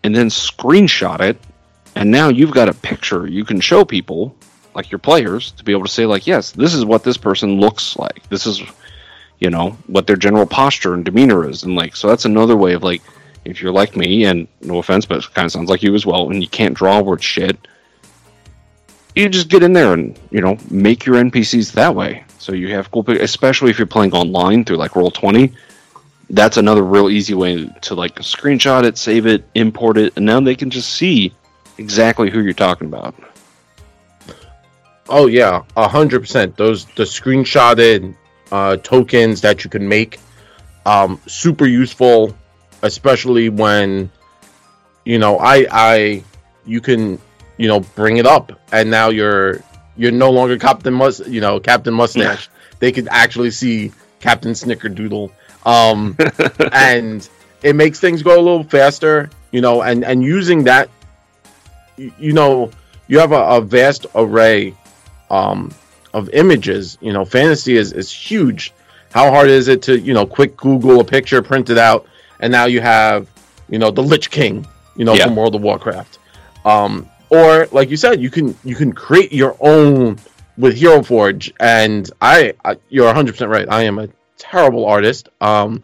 [0.02, 1.38] and then screenshot it,
[1.94, 4.36] and now you've got a picture you can show people,
[4.74, 7.60] like your players, to be able to say like, yes, this is what this person
[7.60, 8.28] looks like.
[8.28, 8.62] This is,
[9.38, 12.74] you know, what their general posture and demeanor is, and like, so that's another way
[12.74, 13.02] of like
[13.44, 16.06] if you're like me, and no offense, but it kind of sounds like you as
[16.06, 17.58] well, and you can't draw word shit,
[19.14, 22.24] you just get in there and you know make your NPCs that way.
[22.38, 25.52] So you have cool, especially if you're playing online through like Roll Twenty.
[26.30, 30.40] That's another real easy way to like screenshot it, save it, import it, and now
[30.40, 31.32] they can just see
[31.78, 33.14] exactly who you're talking about.
[35.08, 36.56] Oh yeah, a hundred percent.
[36.56, 38.14] Those the screenshotted
[38.50, 40.18] uh, tokens that you can make,
[40.86, 42.34] um, super useful
[42.84, 44.10] especially when
[45.04, 46.24] you know I I
[46.64, 47.18] you can
[47.56, 49.64] you know bring it up and now you're
[49.96, 52.48] you're no longer Captain Must you know Captain Mustache.
[52.78, 55.30] They could actually see Captain Snickerdoodle.
[55.64, 56.16] Um,
[56.72, 57.28] and
[57.62, 60.90] it makes things go a little faster, you know, and and using that,
[61.96, 62.70] you, you know,
[63.08, 64.74] you have a, a vast array
[65.30, 65.72] um,
[66.12, 66.98] of images.
[67.00, 68.72] You know, fantasy is is huge.
[69.12, 72.06] How hard is it to you know quick Google a picture, print it out,
[72.40, 73.28] and now you have
[73.68, 75.24] you know the Lich King, you know, yeah.
[75.26, 76.18] from World of Warcraft.
[76.64, 80.18] Um, or like you said, you can you can create your own
[80.56, 83.68] with Hero Forge, and I, I you're 100 percent right.
[83.68, 84.08] I am a
[84.38, 85.28] terrible artist.
[85.40, 85.82] Um,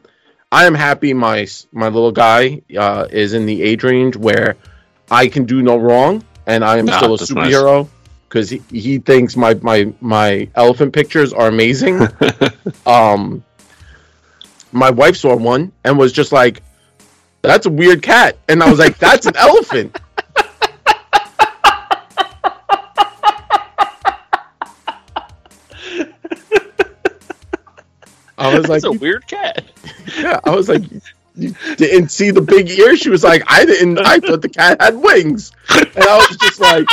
[0.53, 4.57] I am happy my my little guy uh, is in the age range where
[5.11, 7.89] I can do no wrong, and I am nah, still a superhero
[8.29, 8.63] because nice.
[8.71, 12.01] he, he thinks my my my elephant pictures are amazing.
[12.87, 13.45] um,
[14.73, 16.63] my wife saw one and was just like,
[17.43, 19.97] "That's a weird cat," and I was like, "That's an elephant."
[28.41, 29.63] I was like, "That's a weird cat."
[30.19, 30.83] Yeah, I was like,
[31.37, 33.99] "You didn't see the big ear?" She was like, "I didn't.
[33.99, 36.89] I thought the cat had wings," and I was just like.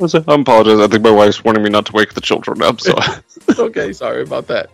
[0.00, 0.80] I apologize.
[0.80, 2.80] I think my wife's warning me not to wake the children up.
[2.80, 2.98] So
[3.58, 4.70] okay, sorry about that.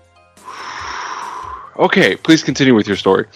[1.78, 3.26] okay, please continue with your story.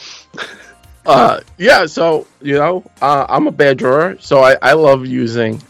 [1.04, 1.86] Uh, yeah.
[1.86, 5.60] So you know, uh, I'm a bad drawer, so I, I love using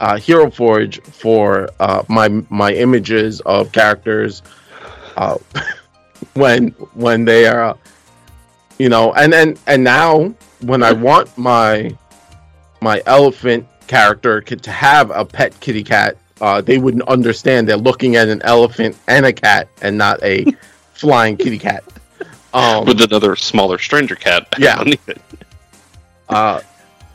[0.00, 4.42] uh, Hero Forge for uh, my my images of characters
[5.16, 5.38] uh,
[6.34, 7.78] when when they are,
[8.78, 11.96] you know, and and and now when I want my
[12.82, 18.16] my elephant character to have a pet kitty cat, uh, they wouldn't understand they're looking
[18.16, 20.46] at an elephant and a cat and not a
[20.94, 21.84] flying kitty cat.
[22.54, 24.48] Um, With another smaller stranger cat.
[24.58, 24.82] Yeah.
[26.30, 26.60] uh,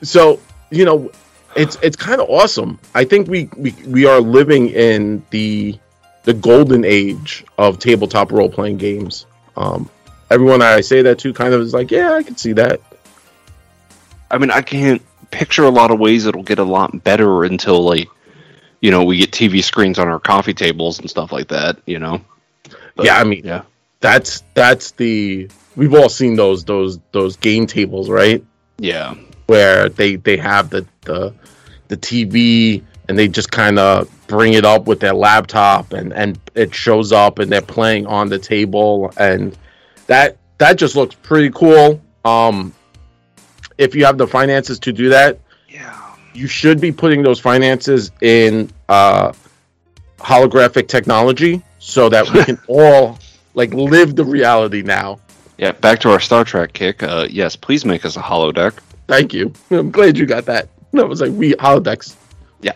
[0.04, 1.12] so you know,
[1.56, 2.78] it's it's kind of awesome.
[2.94, 5.80] I think we, we we are living in the
[6.26, 9.26] the golden age of tabletop role playing games.
[9.56, 9.90] Um,
[10.30, 12.82] everyone I say that to kind of is like, yeah, I can see that.
[14.30, 15.02] I mean, I can't
[15.32, 18.08] picture a lot of ways it'll get a lot better until like,
[18.82, 21.78] you know, we get TV screens on our coffee tables and stuff like that.
[21.86, 22.22] You know.
[22.96, 23.64] But, yeah, I mean, yeah,
[24.00, 28.44] that's that's the we've all seen those those those game tables, right?
[28.78, 29.16] Yeah,
[29.48, 31.34] where they they have the the
[31.88, 36.40] the TV and they just kind of bring it up with their laptop and and
[36.56, 39.58] it shows up and they're playing on the table and
[40.08, 42.02] that that just looks pretty cool.
[42.26, 42.74] Um,
[43.78, 48.12] if you have the finances to do that, yeah, you should be putting those finances
[48.22, 49.32] in uh,
[50.18, 53.18] holographic technology so that we can all
[53.54, 55.20] like live the reality now.
[55.58, 57.02] Yeah, back to our Star Trek kick.
[57.02, 58.74] Uh, yes, please make us a holodeck.
[59.08, 59.54] Thank you.
[59.72, 60.70] I'm glad you got that.
[60.94, 62.16] That was like we holodecks.
[62.62, 62.74] Yeah,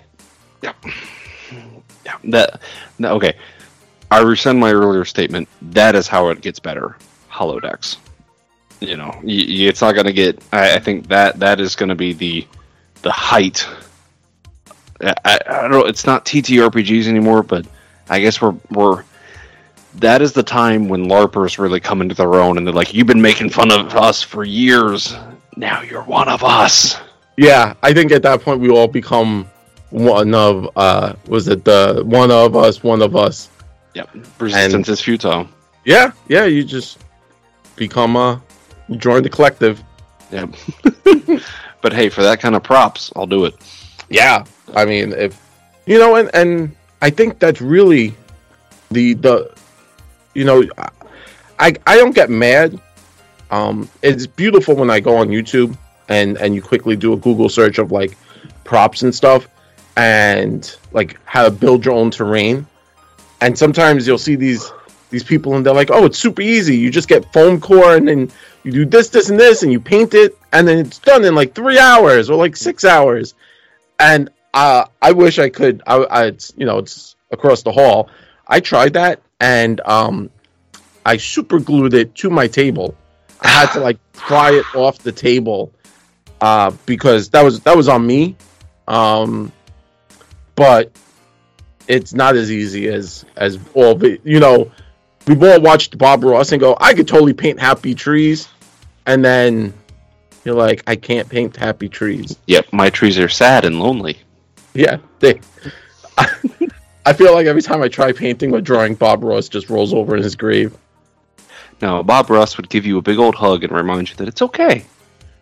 [0.61, 0.73] yeah,
[2.05, 2.17] yeah.
[2.25, 2.61] That,
[2.99, 3.35] that okay.
[4.09, 5.47] I rescind my earlier statement.
[5.61, 6.97] That is how it gets better.
[7.31, 7.97] Holodecks.
[8.81, 10.43] You know, it's not going to get.
[10.51, 12.47] I, I, think that that is going to be the
[13.03, 13.67] the height.
[14.99, 15.85] I, I, don't know.
[15.85, 17.67] It's not TTRPGs anymore, but
[18.09, 19.03] I guess we're we're
[19.95, 23.07] that is the time when LARPers really come into their own and they're like, You've
[23.07, 25.15] been making fun of us for years.
[25.55, 26.97] Now you're one of us.
[27.37, 29.49] Yeah, I think at that point we all become
[29.91, 33.49] one of uh was it the one of us, one of us.
[33.93, 34.09] Yep.
[34.39, 35.47] Resistance and, is futile.
[35.85, 36.99] Yeah, yeah, you just
[37.75, 38.39] become uh
[38.97, 39.83] join the collective.
[40.31, 40.47] Yeah.
[41.81, 43.55] but hey, for that kind of props, I'll do it.
[44.09, 44.45] Yeah.
[44.75, 45.39] I mean if
[45.85, 48.15] you know and and I think that's really
[48.91, 49.51] the the
[50.33, 50.63] you know,
[51.59, 52.79] I I don't get mad.
[53.49, 55.77] Um, it's beautiful when I go on YouTube
[56.09, 58.17] and and you quickly do a Google search of like
[58.63, 59.47] props and stuff
[59.97, 62.65] and like how to build your own terrain.
[63.41, 64.71] And sometimes you'll see these
[65.11, 66.77] these people and they're like, "Oh, it's super easy.
[66.77, 68.31] You just get foam core and then
[68.63, 71.35] you do this, this, and this, and you paint it, and then it's done in
[71.35, 73.35] like three hours or like six hours."
[73.99, 75.83] And uh, I wish I could.
[75.85, 78.09] I, I, it's you know, it's across the hall.
[78.47, 80.29] I tried that, and um,
[81.05, 82.95] I super glued it to my table.
[83.41, 85.73] I had to like pry it off the table
[86.41, 88.35] uh, because that was that was on me.
[88.87, 89.51] Um,
[90.55, 90.91] but
[91.87, 94.71] it's not as easy as as all the you know.
[95.31, 98.49] We've all watched Bob Ross and go, I could totally paint happy trees,
[99.05, 99.73] and then
[100.43, 102.37] you're like, I can't paint happy trees.
[102.47, 104.17] Yep, my trees are sad and lonely.
[104.73, 105.39] Yeah, they.
[107.05, 110.17] I feel like every time I try painting or drawing, Bob Ross just rolls over
[110.17, 110.75] in his grave.
[111.81, 114.41] Now, Bob Ross would give you a big old hug and remind you that it's
[114.41, 114.83] okay.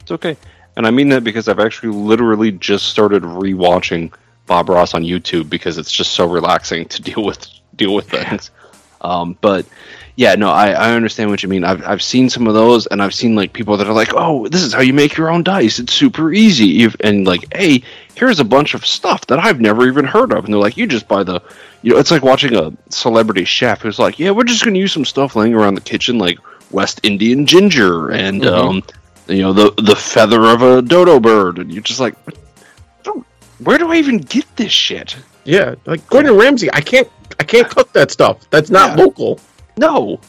[0.02, 0.38] It's okay.
[0.78, 4.14] And I mean that because I've actually literally just started rewatching
[4.46, 8.52] Bob Ross on YouTube because it's just so relaxing to deal with deal with things.
[9.02, 9.66] Um, but
[10.20, 11.64] yeah, no, I, I understand what you mean.
[11.64, 14.50] I've, I've seen some of those, and I've seen like people that are like, "Oh,
[14.50, 15.80] this is how you make your own dice.
[15.80, 17.84] It's super easy." If, and like, hey,
[18.16, 20.88] here's a bunch of stuff that I've never even heard of, and they're like, "You
[20.88, 21.42] just buy the,"
[21.84, 24.92] you know, it's like watching a celebrity chef who's like, "Yeah, we're just gonna use
[24.92, 26.38] some stuff laying around the kitchen, like
[26.70, 28.70] West Indian ginger and mm-hmm.
[28.70, 28.84] um,
[29.28, 32.16] you know, the the feather of a dodo bird," and you're just like,
[33.60, 37.08] "Where do I even get this shit?" Yeah, like Gordon Ramsay, I can't,
[37.40, 38.50] I can't cook that stuff.
[38.50, 39.04] That's not yeah.
[39.04, 39.40] local.
[39.78, 40.20] No,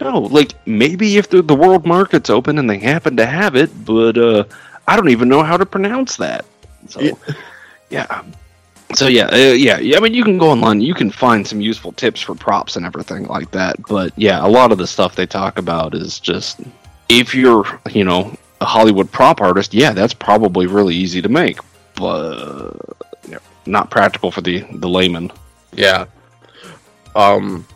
[0.00, 0.20] no.
[0.20, 4.16] Like maybe if the, the world market's open and they happen to have it, but
[4.16, 4.44] uh,
[4.88, 6.44] I don't even know how to pronounce that.
[6.88, 7.12] So, yeah.
[7.90, 8.22] yeah.
[8.94, 9.96] So yeah, uh, yeah, yeah.
[9.96, 12.86] I mean, you can go online, you can find some useful tips for props and
[12.86, 13.76] everything like that.
[13.88, 16.60] But yeah, a lot of the stuff they talk about is just
[17.08, 21.58] if you're, you know, a Hollywood prop artist, yeah, that's probably really easy to make,
[21.96, 22.72] but
[23.66, 25.30] not practical for the the layman.
[25.72, 26.06] Yeah.
[27.16, 27.66] Um,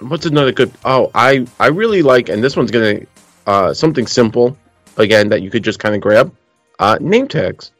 [0.00, 0.72] what's another good?
[0.84, 3.00] Oh, I I really like, and this one's gonna
[3.46, 4.56] uh, something simple
[4.96, 6.34] again that you could just kind of grab.
[6.78, 7.70] Uh, name tags.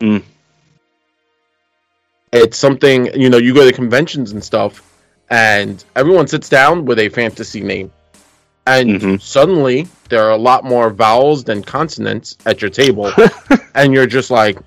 [0.00, 0.22] Mm.
[2.32, 3.38] It's something you know.
[3.38, 4.82] You go to conventions and stuff,
[5.30, 7.92] and everyone sits down with a fantasy name,
[8.66, 9.16] and mm-hmm.
[9.18, 13.12] suddenly there are a lot more vowels than consonants at your table,
[13.76, 14.58] and you're just like,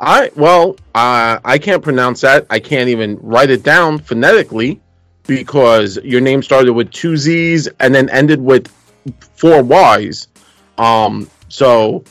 [0.00, 2.46] I well, uh, I can't pronounce that.
[2.48, 4.80] I can't even write it down phonetically
[5.26, 8.72] because your name started with two Z's and then ended with
[9.36, 10.28] four Y's.
[10.78, 12.02] Um, so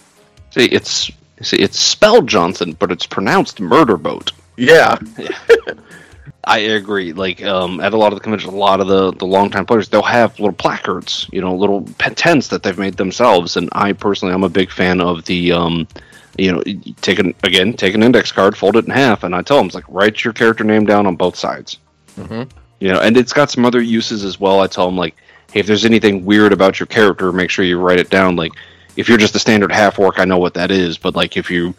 [0.51, 1.11] see, it's
[1.41, 4.31] see, it's spelled Johnson, but it's pronounced Murder Boat.
[4.55, 4.99] Yeah.
[6.43, 7.13] I agree.
[7.13, 9.89] Like um, at a lot of the conventions, a lot of the the longtime players,
[9.89, 13.57] they'll have little placards, you know, little tents that they've made themselves.
[13.57, 15.87] And I personally, I'm a big fan of the, um,
[16.39, 16.63] you know,
[17.01, 19.67] take an again, take an index card, fold it in half, and I tell them,
[19.67, 21.77] it's like write your character name down on both sides
[22.19, 22.49] Mhm.
[22.79, 24.61] You know, and it's got some other uses as well.
[24.61, 25.15] I tell them like,
[25.51, 28.35] hey, if there's anything weird about your character, make sure you write it down.
[28.35, 28.53] Like,
[28.95, 31.49] if you're just a standard half orc, I know what that is, but like if
[31.49, 31.73] you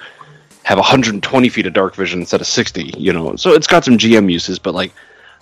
[0.62, 3.98] have 120 feet of dark vision instead of 60, you know, so it's got some
[3.98, 4.92] GM uses, but like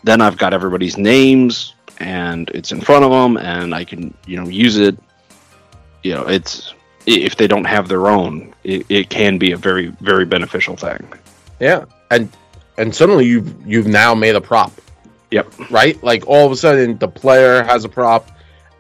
[0.04, 4.36] then I've got everybody's names and it's in front of them, and I can you
[4.36, 4.96] know use it.
[6.04, 6.72] You know, it's
[7.16, 11.06] if they don't have their own, it, it can be a very very beneficial thing.
[11.61, 12.28] Yeah, and
[12.76, 14.72] and suddenly you've you've now made a prop,
[15.30, 15.70] Yep.
[15.70, 16.02] right?
[16.02, 18.30] Like all of a sudden the player has a prop,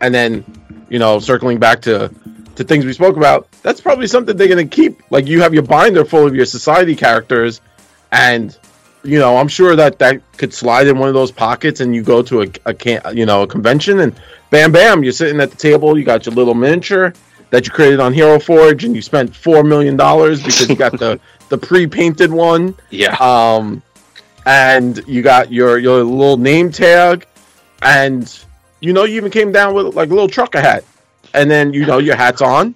[0.00, 0.44] and then
[0.88, 2.12] you know circling back to
[2.56, 5.02] to things we spoke about, that's probably something they're gonna keep.
[5.10, 7.60] Like you have your binder full of your society characters,
[8.12, 8.56] and
[9.04, 12.02] you know I'm sure that that could slide in one of those pockets, and you
[12.02, 14.20] go to a, a can you know a convention, and
[14.50, 17.14] bam bam, you're sitting at the table, you got your little miniature
[17.50, 20.98] that you created on Hero Forge, and you spent four million dollars because you got
[20.98, 21.18] the
[21.48, 23.16] the pre-painted one Yeah.
[23.20, 23.82] um,
[24.46, 27.26] and you got your your little name tag,
[27.82, 28.38] and
[28.80, 30.84] you know you even came down with like a little trucker hat,
[31.34, 32.74] and then you know your hat's on,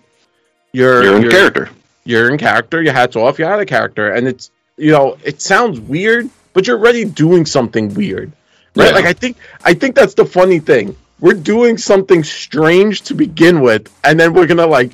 [0.72, 1.68] you're You're in character.
[2.04, 5.40] you're in character, your hat's off, you're out of character, and it's you know it
[5.42, 8.32] sounds weird, but you're already doing something weird,
[8.74, 8.86] right?
[8.88, 8.92] Yeah.
[8.92, 10.96] Like I think I think that's the funny thing.
[11.22, 14.92] We're doing something strange to begin with, and then we're gonna like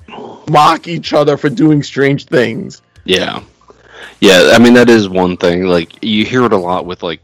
[0.48, 2.82] mock each other for doing strange things.
[3.04, 3.42] Yeah.
[4.20, 5.64] Yeah, I mean that is one thing.
[5.64, 7.20] Like you hear it a lot with like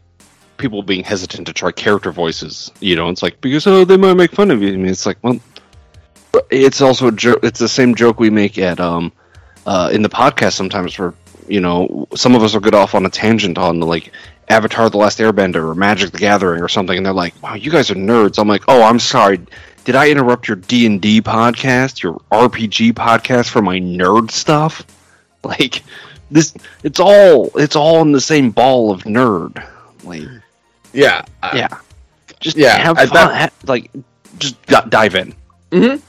[0.57, 2.71] people being hesitant to try character voices.
[2.79, 4.69] You know, it's like because oh they might make fun of you.
[4.73, 5.39] I mean, it's like well,
[6.49, 9.11] it's also a it's the same joke we make at um
[9.67, 11.13] uh in the podcast sometimes where
[11.47, 14.11] you know some of us will get off on a tangent on like
[14.47, 17.71] Avatar: The Last Airbender or Magic: The Gathering or something, and they're like, "Wow, you
[17.71, 19.39] guys are nerds." I'm like, "Oh, I'm sorry."
[19.85, 24.85] Did I interrupt your D and D podcast, your RPG podcast for my nerd stuff?
[25.45, 25.83] Like
[26.31, 29.63] this, it's all it's all in the same ball of nerd.
[30.03, 30.23] Like,
[30.91, 31.67] Yeah, I- yeah,
[32.39, 33.49] just yeah, have at fun.
[33.67, 33.91] like,
[34.39, 35.35] just d- dive in.
[35.71, 36.03] Mm-hmm.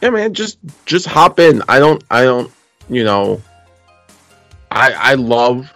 [0.00, 2.50] yeah man just just hop in i don't i don't
[2.88, 3.42] you know
[4.70, 5.70] i i love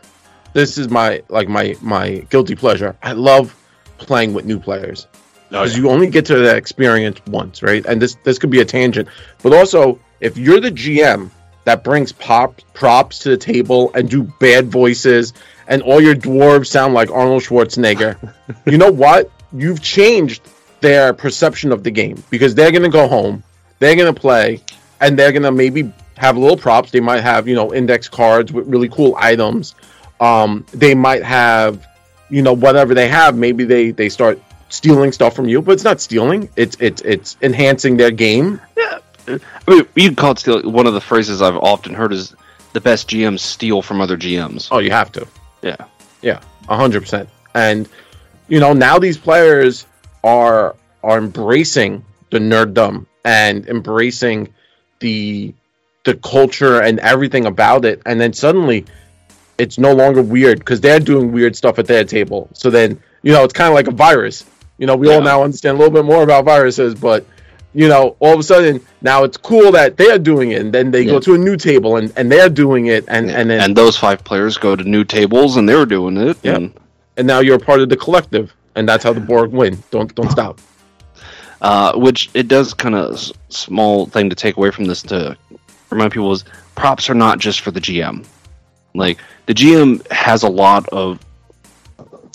[0.53, 2.97] this is my like my my guilty pleasure.
[3.03, 3.57] I love
[3.99, 5.07] playing with new players.
[5.51, 7.85] Oh, because you only get to that experience once right?
[7.87, 9.09] And this this could be a tangent.
[9.43, 11.31] But also if you're the gm
[11.65, 15.33] that brings pop props to the table and do bad voices
[15.69, 18.17] and all your dwarves sound like arnold schwarzenegger
[18.67, 19.31] you know what?
[19.53, 20.43] You've changed
[20.81, 23.45] their perception of the game because they're going to go home
[23.83, 24.61] they're going to play
[25.01, 26.93] and they're going to maybe have little props.
[26.93, 29.75] They might have you know index cards with really cool items
[30.23, 31.87] um, they might have
[32.31, 35.85] you know whatever they have maybe they they start stealing stuff from you but it's
[35.85, 38.99] not stealing it's it's it's enhancing their game Yeah.
[39.29, 42.35] I mean, you'd call it still one of the phrases I've often heard is
[42.73, 44.69] the best GMs steal from other GMs.
[44.71, 45.27] oh you have to
[45.63, 45.77] Yeah,
[46.23, 47.29] Yeah, a hundred percent.
[47.55, 47.89] And
[48.49, 49.87] you know, now these players
[50.25, 54.53] are are embracing the nerddom and embracing
[55.01, 55.55] the
[56.05, 58.03] the culture and everything about it.
[58.07, 58.87] And then suddenly
[59.63, 62.49] it's no longer weird because they're doing weird stuff at their table.
[62.53, 64.45] So then, you know, it's kind of like a virus.
[64.77, 67.25] You know, we all now understand a little bit more about viruses, but
[67.73, 70.91] you know, all of a sudden now it's cool that they're doing it, and then
[70.91, 73.77] they go to a new table and, and they're doing it, and and then and
[73.77, 76.37] those five players go to new tables and they're doing it.
[76.43, 76.57] Yeah.
[76.57, 76.75] And,
[77.17, 79.83] and now you're a part of the collective, and that's how the Borg win.
[79.93, 80.61] Don't don't stop.
[81.63, 85.37] uh, which it does kind of small thing to take away from this to
[85.91, 86.45] remind people is
[86.75, 88.27] props are not just for the GM.
[88.95, 91.19] Like the GM has a lot of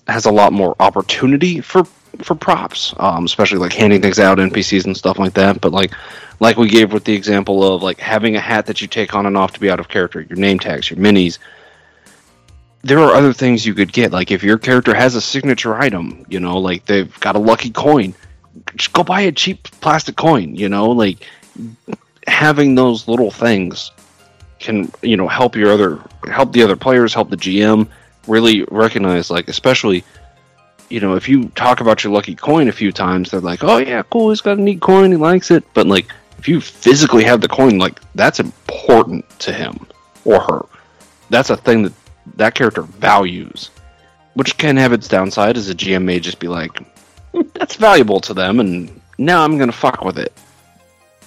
[0.08, 1.84] has a lot more opportunity for
[2.22, 5.62] for props, um, especially like handing things out, NPCs and stuff like that.
[5.62, 5.92] But like
[6.40, 9.26] like we gave with the example of like having a hat that you take on
[9.26, 11.40] and off to be out of character, your name tags, your minis.
[12.84, 16.26] There are other things you could get, like if your character has a signature item,
[16.30, 18.14] you know, like they've got a lucky coin,
[18.76, 21.28] just go buy a cheap plastic coin, you know, like
[22.28, 23.92] having those little things
[24.60, 26.00] can, you know, help your other
[26.30, 27.88] help the other players, help the GM
[28.28, 30.04] really recognize like especially
[30.90, 33.78] you know, if you talk about your lucky coin a few times, they're like, "Oh
[33.78, 37.24] yeah, cool, he's got a neat coin, he likes it." But like if you physically
[37.24, 39.86] have the coin, like that's important to him
[40.24, 40.66] or her.
[41.30, 41.94] That's a thing that
[42.36, 43.70] that character values,
[44.36, 46.78] which can have its downside as a GM may just be like,
[47.32, 50.32] hmm, that's valuable to them, and now I'm gonna fuck with it.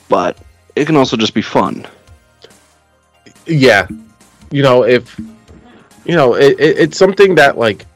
[0.09, 0.39] But
[0.75, 1.87] it can also just be fun.
[3.47, 3.89] Yeah,
[4.51, 5.19] you know if
[6.05, 7.87] you know it, it, it's something that like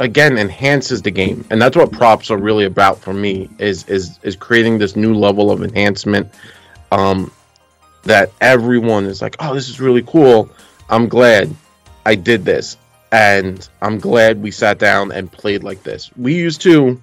[0.00, 3.48] again enhances the game, and that's what props are really about for me.
[3.58, 6.32] Is is is creating this new level of enhancement.
[6.92, 7.32] Um,
[8.04, 10.48] that everyone is like, oh, this is really cool.
[10.88, 11.54] I'm glad
[12.04, 12.76] I did this.
[13.12, 16.10] and I'm glad we sat down and played like this.
[16.16, 17.00] We used to,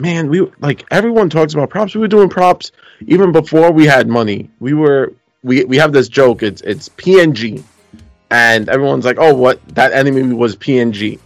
[0.00, 1.94] man, we like everyone talks about props.
[1.94, 2.72] We were doing props
[3.06, 4.50] even before we had money.
[4.60, 5.12] We were
[5.44, 6.42] we we have this joke.
[6.42, 7.62] It's it's PNG,
[8.30, 11.20] and everyone's like, oh, what that enemy was PNG,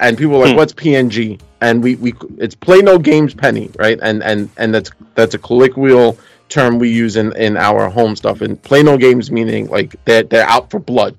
[0.00, 0.56] and people are like, Hmm.
[0.56, 1.40] what's PNG?
[1.60, 3.98] And we we it's play no games penny, right?
[4.00, 6.16] And and and that's that's a colloquial
[6.48, 8.40] term we use in in our home stuff.
[8.40, 11.16] And play no games meaning like they're they're out for blood.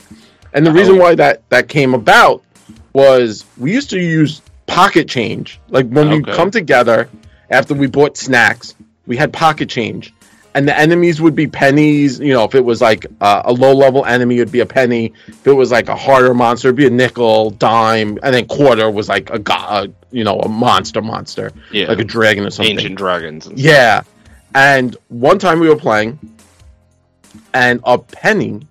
[0.53, 2.41] And the reason why that that came about
[2.93, 5.59] was we used to use pocket change.
[5.69, 7.09] Like when we come together
[7.49, 8.75] after we bought snacks,
[9.05, 10.13] we had pocket change.
[10.55, 12.19] And the enemies would be pennies.
[12.19, 15.13] You know, if it was like uh, a low level enemy, it'd be a penny.
[15.27, 18.89] If it was like a harder monster, it'd be a nickel, dime, and then quarter
[18.89, 21.87] was like a, go- uh, you know, a monster monster, Yeah.
[21.89, 22.71] like a dragon or something.
[22.79, 23.45] Ancient dragons.
[23.47, 24.01] And Yeah.
[24.55, 26.17] And one time we were playing,
[27.53, 28.65] and a penny,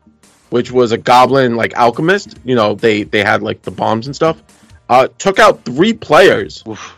[0.50, 4.16] which was a goblin like alchemist, you know, they they had like the bombs and
[4.16, 4.42] stuff,
[4.88, 6.62] uh, took out three players.
[6.66, 6.96] Oof.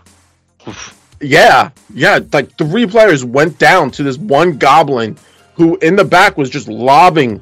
[0.69, 0.93] Oof.
[1.21, 5.17] Yeah, yeah, like three players went down to this one goblin
[5.55, 7.41] who in the back was just lobbing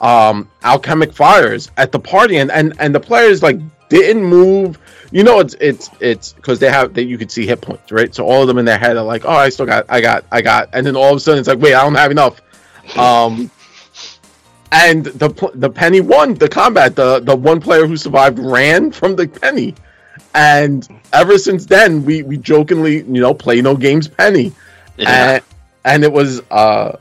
[0.00, 3.58] um alchemic fires at the party and and and the players like
[3.90, 4.78] didn't move.
[5.10, 8.14] You know it's it's it's because they have that you could see hit points right?
[8.14, 10.24] So all of them in their head are like oh i still got i got
[10.32, 12.40] i got and then all of a sudden it's like wait i don't have enough.
[12.96, 13.50] Um
[14.72, 16.96] and the the penny won the combat.
[16.96, 19.74] The the one player who survived ran from the penny
[20.34, 24.52] and ever since then we we jokingly you know play no games penny.
[24.96, 25.34] Yeah.
[25.34, 25.44] and,
[25.84, 26.96] and it was uh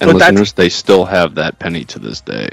[0.00, 2.48] and listeners, they still have that penny to this day.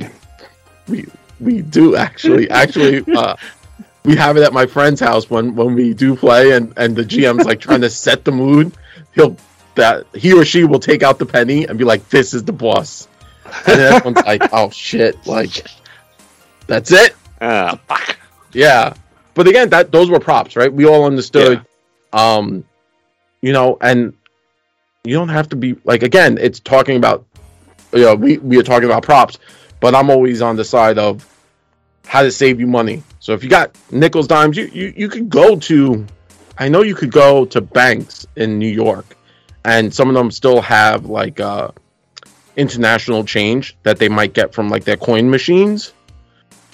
[0.88, 1.08] we
[1.40, 2.50] we do actually.
[2.50, 3.36] Actually uh
[4.04, 7.04] we have it at my friend's house when when we do play and and the
[7.04, 8.74] gm's like trying to set the mood.
[9.14, 9.36] He'll
[9.76, 12.54] that he or she will take out the penny and be like this is the
[12.54, 13.08] boss.
[13.68, 15.26] And then everyone's like oh shit.
[15.26, 15.66] Like
[16.68, 17.16] that's it?
[17.42, 18.18] Ah, fuck.
[18.54, 18.94] yeah
[19.34, 20.72] but again that those were props right?
[20.72, 21.66] We all understood
[22.14, 22.64] um
[23.42, 24.14] you know and
[25.04, 27.26] you don't have to be like again it's talking about
[27.94, 29.40] you know we, we are talking about props
[29.80, 31.28] but i'm always on the side of
[32.06, 33.02] how to save you money.
[33.20, 36.06] So if you got nickels dimes you you, you could go to
[36.58, 39.16] i know you could go to banks in new york
[39.64, 41.72] and some of them still have like uh
[42.58, 45.94] international change that they might get from like their coin machines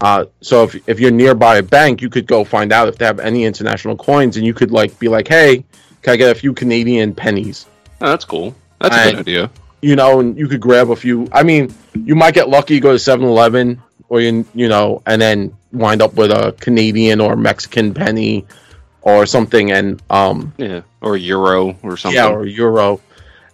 [0.01, 3.05] uh, so if, if you're nearby a bank, you could go find out if they
[3.05, 5.63] have any international coins, and you could like be like, "Hey,
[6.01, 7.65] can I get a few Canadian pennies?"
[8.01, 8.55] Oh, that's cool.
[8.79, 9.49] That's a good idea.
[9.81, 11.27] You know, and you could grab a few.
[11.31, 15.55] I mean, you might get lucky, go to 7-Eleven, or you you know, and then
[15.71, 18.45] wind up with a Canadian or Mexican penny
[19.01, 22.15] or something, and um, Yeah, or euro or something.
[22.15, 22.99] yeah, or euro,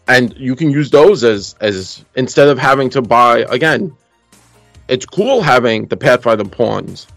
[0.08, 3.96] and you can use those as as instead of having to buy again.
[4.88, 7.08] It's cool having the Pathfinder pawns,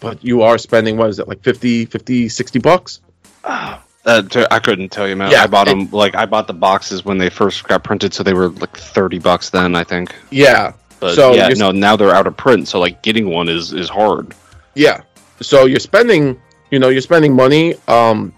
[0.00, 3.00] but you are spending what is it like 50, 50 60 bucks?
[3.44, 5.30] Uh, t- I couldn't tell you, man.
[5.30, 8.12] Yeah, I bought it- them like I bought the boxes when they first got printed,
[8.14, 10.14] so they were like thirty bucks then, I think.
[10.30, 13.72] Yeah, But So yeah, no, now they're out of print, so like getting one is
[13.72, 14.34] is hard.
[14.74, 15.00] yeah.
[15.40, 16.40] So you're spending,
[16.70, 17.74] you know, you're spending money.
[17.88, 18.32] Um,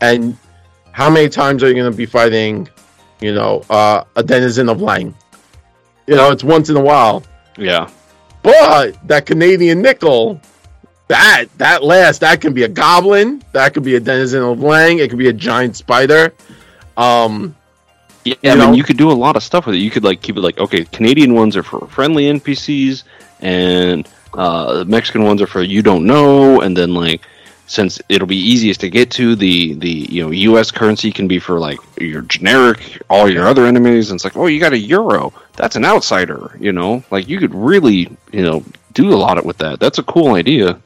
[0.00, 0.36] and
[0.92, 2.68] how many times are you going to be fighting,
[3.20, 5.12] you know, uh, a denizen of Leng?
[6.06, 7.24] You know, it's once in a while.
[7.56, 7.88] Yeah,
[8.42, 10.40] But that Canadian nickel,
[11.08, 15.00] that that last, that can be a goblin, that could be a denizen of Leng,
[15.00, 16.32] it could be a giant spider.
[16.96, 17.54] Um,
[18.24, 18.34] yeah.
[18.44, 18.66] I know?
[18.66, 19.78] mean, you could do a lot of stuff with it.
[19.78, 23.04] You could like keep it like okay, Canadian ones are for friendly NPCs,
[23.40, 27.20] and uh, Mexican ones are for you don't know, and then like
[27.66, 30.70] since it'll be easiest to get to the the you know U.S.
[30.70, 34.10] currency can be for like your generic all your other enemies.
[34.10, 37.02] And it's like oh you got a euro, that's an outsider, you know.
[37.10, 39.80] Like you could really you know do a lot with that.
[39.80, 40.80] That's a cool idea.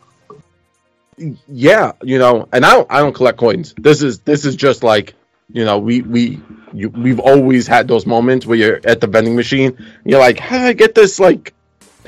[1.48, 3.74] yeah, you know, and I don't, I don't collect coins.
[3.76, 5.14] This is this is just like,
[5.52, 6.40] you know, we we
[6.72, 10.58] you, we've always had those moments where you're at the vending machine, you're like, how
[10.58, 11.54] do I get this like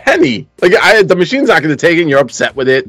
[0.05, 0.49] penny?
[0.61, 2.03] Like, I the machine's not going to take it.
[2.03, 2.89] and You're upset with it,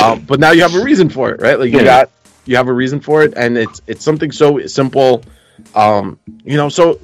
[0.00, 1.58] um, but now you have a reason for it, right?
[1.58, 1.84] Like you Yeah.
[1.84, 2.10] got
[2.44, 5.22] you have a reason for it, and it's it's something so simple,
[5.74, 6.68] um, you know.
[6.68, 7.00] So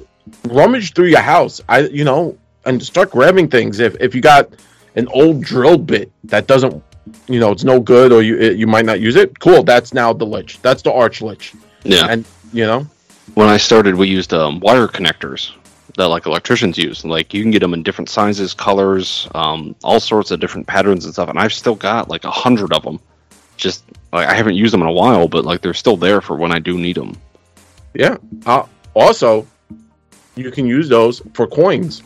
[0.47, 3.79] rummage through your house, I you know, and start grabbing things.
[3.79, 4.49] If if you got
[4.95, 6.81] an old drill bit that doesn't
[7.27, 9.93] you know it's no good or you it, you might not use it cool that's
[9.93, 11.53] now the lich that's the arch lich
[11.83, 12.07] Yeah.
[12.09, 12.23] and
[12.53, 12.87] you know
[13.35, 15.51] when I started, we used um, wire connectors
[15.97, 17.05] that like electricians use.
[17.05, 21.05] Like you can get them in different sizes, colors, um, all sorts of different patterns
[21.05, 21.29] and stuff.
[21.29, 22.99] And I've still got like a hundred of them.
[23.55, 26.35] Just like I haven't used them in a while, but like they're still there for
[26.35, 27.15] when I do need them.
[27.93, 28.65] yeah uh,
[28.95, 29.47] also
[30.35, 32.01] you can use those for coins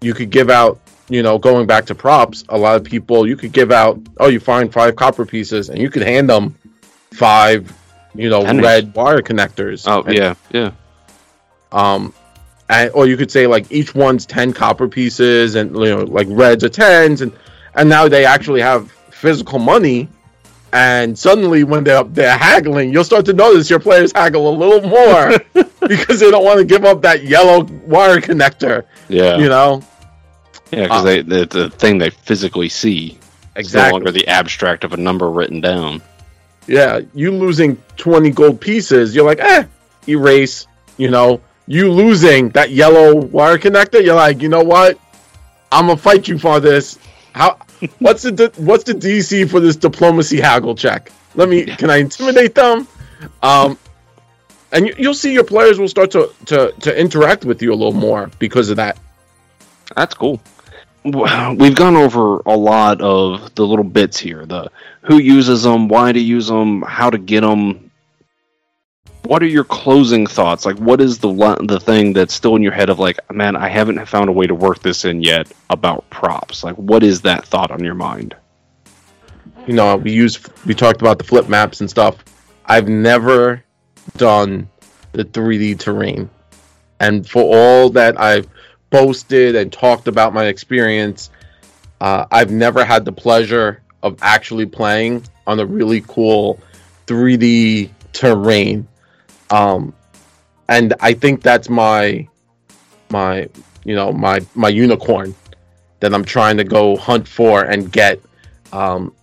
[0.00, 0.80] you could give out
[1.12, 4.00] you know, going back to props, a lot of people you could give out.
[4.18, 6.56] Oh, you find five copper pieces, and you could hand them
[7.12, 7.70] five,
[8.14, 8.62] you know, Pennies.
[8.62, 9.84] red wire connectors.
[9.86, 10.70] Oh And, yeah, yeah.
[11.70, 12.14] Um,
[12.68, 16.26] and, or you could say like each one's ten copper pieces, and you know, like
[16.30, 17.32] reds are tens, and
[17.74, 20.08] and now they actually have physical money.
[20.74, 24.88] And suddenly, when they're they're haggling, you'll start to notice your players haggle a little
[24.88, 25.38] more
[25.86, 28.84] because they don't want to give up that yellow wire connector.
[29.08, 29.82] Yeah, You know,
[30.70, 33.14] yeah, because Uh, they the, the thing they physically see is
[33.54, 33.92] no exactly.
[33.92, 36.00] longer the abstract of a number written down.
[36.66, 39.64] Yeah, you losing 20 gold pieces, you're like, eh,
[40.08, 40.66] erase.
[40.96, 44.98] You know, you losing that yellow wire connector, you're like, you know what?
[45.70, 46.98] I'm gonna fight you for this.
[47.32, 47.58] How?
[47.98, 51.10] What's the what's the DC for this diplomacy haggle check?
[51.34, 51.64] Let me.
[51.64, 52.86] Can I intimidate them?
[53.42, 53.76] Um,
[54.70, 57.74] and you, you'll see your players will start to, to to interact with you a
[57.74, 58.98] little more because of that.
[59.96, 60.40] That's cool.
[61.04, 64.70] We've gone over a lot of the little bits here: the
[65.02, 67.90] who uses them, why to use them, how to get them.
[69.24, 70.66] What are your closing thoughts?
[70.66, 71.32] Like, what is the
[71.66, 74.46] the thing that's still in your head of like, man, I haven't found a way
[74.46, 76.64] to work this in yet about props.
[76.64, 78.34] Like, what is that thought on your mind?
[79.66, 82.16] you know, we use we talked about the flip maps and stuff.
[82.64, 83.62] I've never
[84.16, 84.68] done
[85.12, 86.30] the 3D terrain.
[87.00, 88.48] And for all that I've
[88.90, 91.30] boasted and talked about my experience,
[92.00, 96.60] uh, I've never had the pleasure of actually playing on a really cool
[97.06, 98.88] 3D terrain.
[99.52, 99.92] Um,
[100.68, 102.26] and I think that's my
[103.10, 103.48] my
[103.84, 105.34] you know my my unicorn
[106.00, 108.20] that I'm trying to go hunt for and get.
[108.72, 109.14] Um,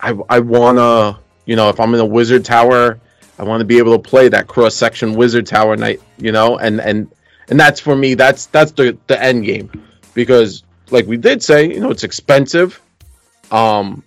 [0.00, 2.98] I I wanna you know if I'm in a wizard tower,
[3.38, 6.02] I want to be able to play that cross section wizard tower night.
[6.18, 7.10] You know, and and
[7.48, 8.14] and that's for me.
[8.14, 9.70] That's that's the the end game
[10.12, 12.82] because like we did say, you know, it's expensive.
[13.52, 14.02] Um,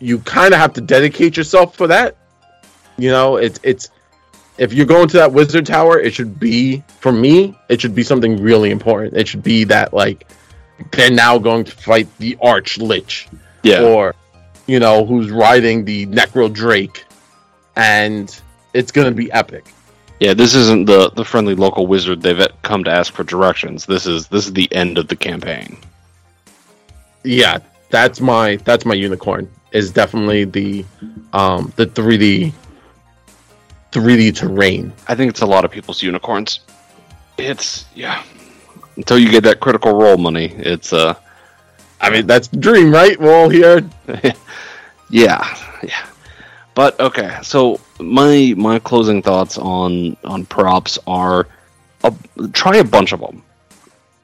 [0.00, 2.16] you kind of have to dedicate yourself for that.
[2.98, 3.90] You know, it's it's
[4.58, 7.56] if you're going to that wizard tower, it should be for me.
[7.68, 9.16] It should be something really important.
[9.16, 10.26] It should be that like
[10.90, 13.28] they're now going to fight the arch lich
[13.84, 14.14] or
[14.66, 17.04] you know who's riding the necro drake
[17.76, 18.40] and
[18.74, 19.64] it's gonna be epic
[20.20, 23.86] Yeah, this isn't the the friendly local wizard they've come to ask for directions.
[23.86, 25.76] This is this is the end of the campaign.
[27.24, 27.58] yeah
[27.90, 30.84] that's my that's my unicorn is definitely the
[31.32, 32.52] um the 3d
[33.92, 36.60] 3d terrain I think it's a lot of people's unicorns.
[37.38, 38.22] It's yeah.
[38.96, 41.14] Until you get that critical role money, it's uh
[42.00, 43.88] i mean that's dream right we're all here
[45.12, 46.06] yeah, yeah.
[46.74, 51.46] But okay, so my my closing thoughts on on props are
[52.02, 52.10] uh,
[52.52, 53.42] try a bunch of them.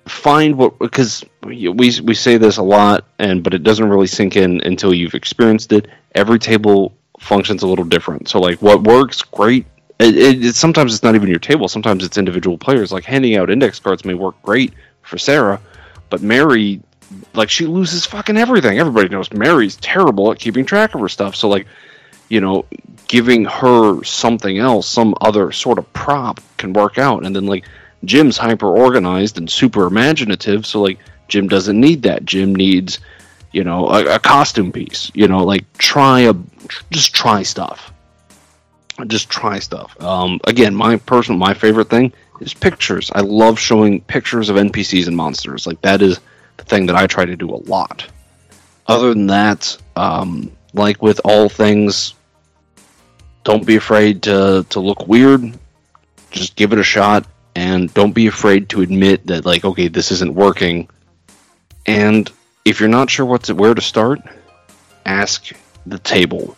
[0.06, 4.36] Find what because we we say this a lot, and but it doesn't really sink
[4.36, 5.88] in until you've experienced it.
[6.14, 8.28] Every table functions a little different.
[8.28, 9.66] So like what works great.
[9.98, 11.68] It, it, it sometimes it's not even your table.
[11.68, 12.92] Sometimes it's individual players.
[12.92, 14.72] Like handing out index cards may work great
[15.02, 15.60] for Sarah,
[16.10, 16.80] but Mary
[17.34, 18.78] like she loses fucking everything.
[18.78, 21.36] Everybody knows Mary's terrible at keeping track of her stuff.
[21.36, 21.66] So like,
[22.28, 22.66] you know,
[23.06, 27.24] giving her something else, some other sort of prop can work out.
[27.24, 27.64] And then like
[28.04, 32.24] Jim's hyper organized and super imaginative, so like Jim doesn't need that.
[32.24, 33.00] Jim needs,
[33.52, 35.10] you know, a, a costume piece.
[35.14, 36.34] You know, like try a
[36.90, 37.92] just try stuff.
[39.06, 40.00] Just try stuff.
[40.02, 43.10] Um, again, my personal my favorite thing is pictures.
[43.14, 45.66] I love showing pictures of NPCs and monsters.
[45.66, 46.20] Like that is
[46.56, 48.06] the thing that I try to do a lot.
[48.86, 52.14] Other than that, um, like with all things,
[53.44, 55.58] don't be afraid to to look weird.
[56.30, 60.10] Just give it a shot, and don't be afraid to admit that like, okay, this
[60.12, 60.88] isn't working.
[61.86, 62.30] And
[62.64, 64.20] if you're not sure what to, where to start,
[65.06, 65.50] ask
[65.88, 66.56] the table.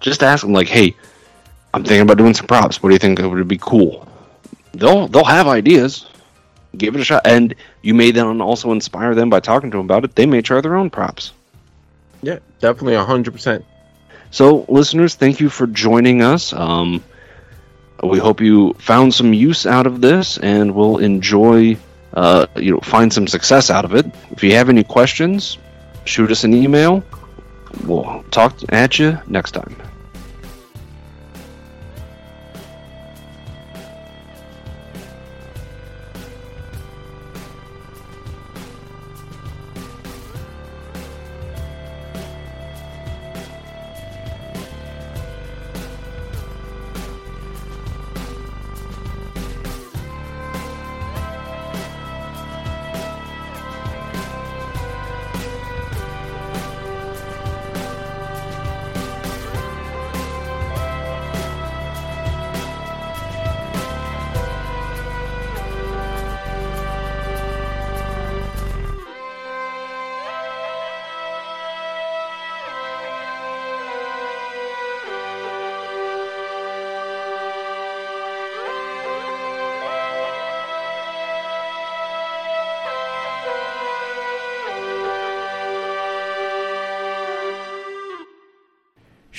[0.00, 0.96] Just ask them like, hey,
[1.72, 2.82] I'm thinking about doing some props.
[2.82, 4.06] What do you think would be cool?
[4.72, 6.06] They'll they'll have ideas.
[6.76, 7.22] Give it a shot.
[7.26, 10.14] And you may then also inspire them by talking to them about it.
[10.14, 11.32] They may try their own props.
[12.22, 13.64] Yeah definitely 100%
[14.30, 16.54] so listeners thank you for joining us.
[16.54, 17.04] Um,
[18.02, 21.76] we hope you found some use out of this and will enjoy
[22.14, 24.06] uh, you know find some success out of it.
[24.30, 25.58] If you have any questions
[26.06, 27.04] shoot us an email
[27.84, 29.74] we'll talk at you next time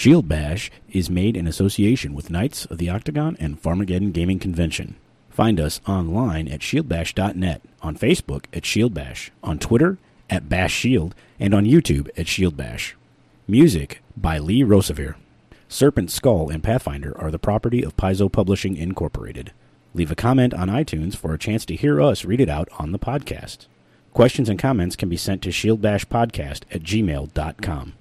[0.04, 4.98] Shield Bash is made in association with Knights of the Octagon and Farmageddon Gaming Convention.
[5.30, 9.98] Find us online at shieldbash.net, on Facebook at Shield Bash, on Twitter
[10.30, 12.98] at Bash Shield, and on YouTube at Shield Bash.
[13.48, 15.16] Music by Lee Rosevere.
[15.70, 19.54] Serpent Skull and Pathfinder are the property of Paizo Publishing Incorporated.
[19.94, 22.92] Leave a comment on iTunes for a chance to hear us read it out on
[22.92, 23.68] the podcast.
[24.12, 27.94] Questions and comments can be sent to shieldbashpodcast at gmail.com.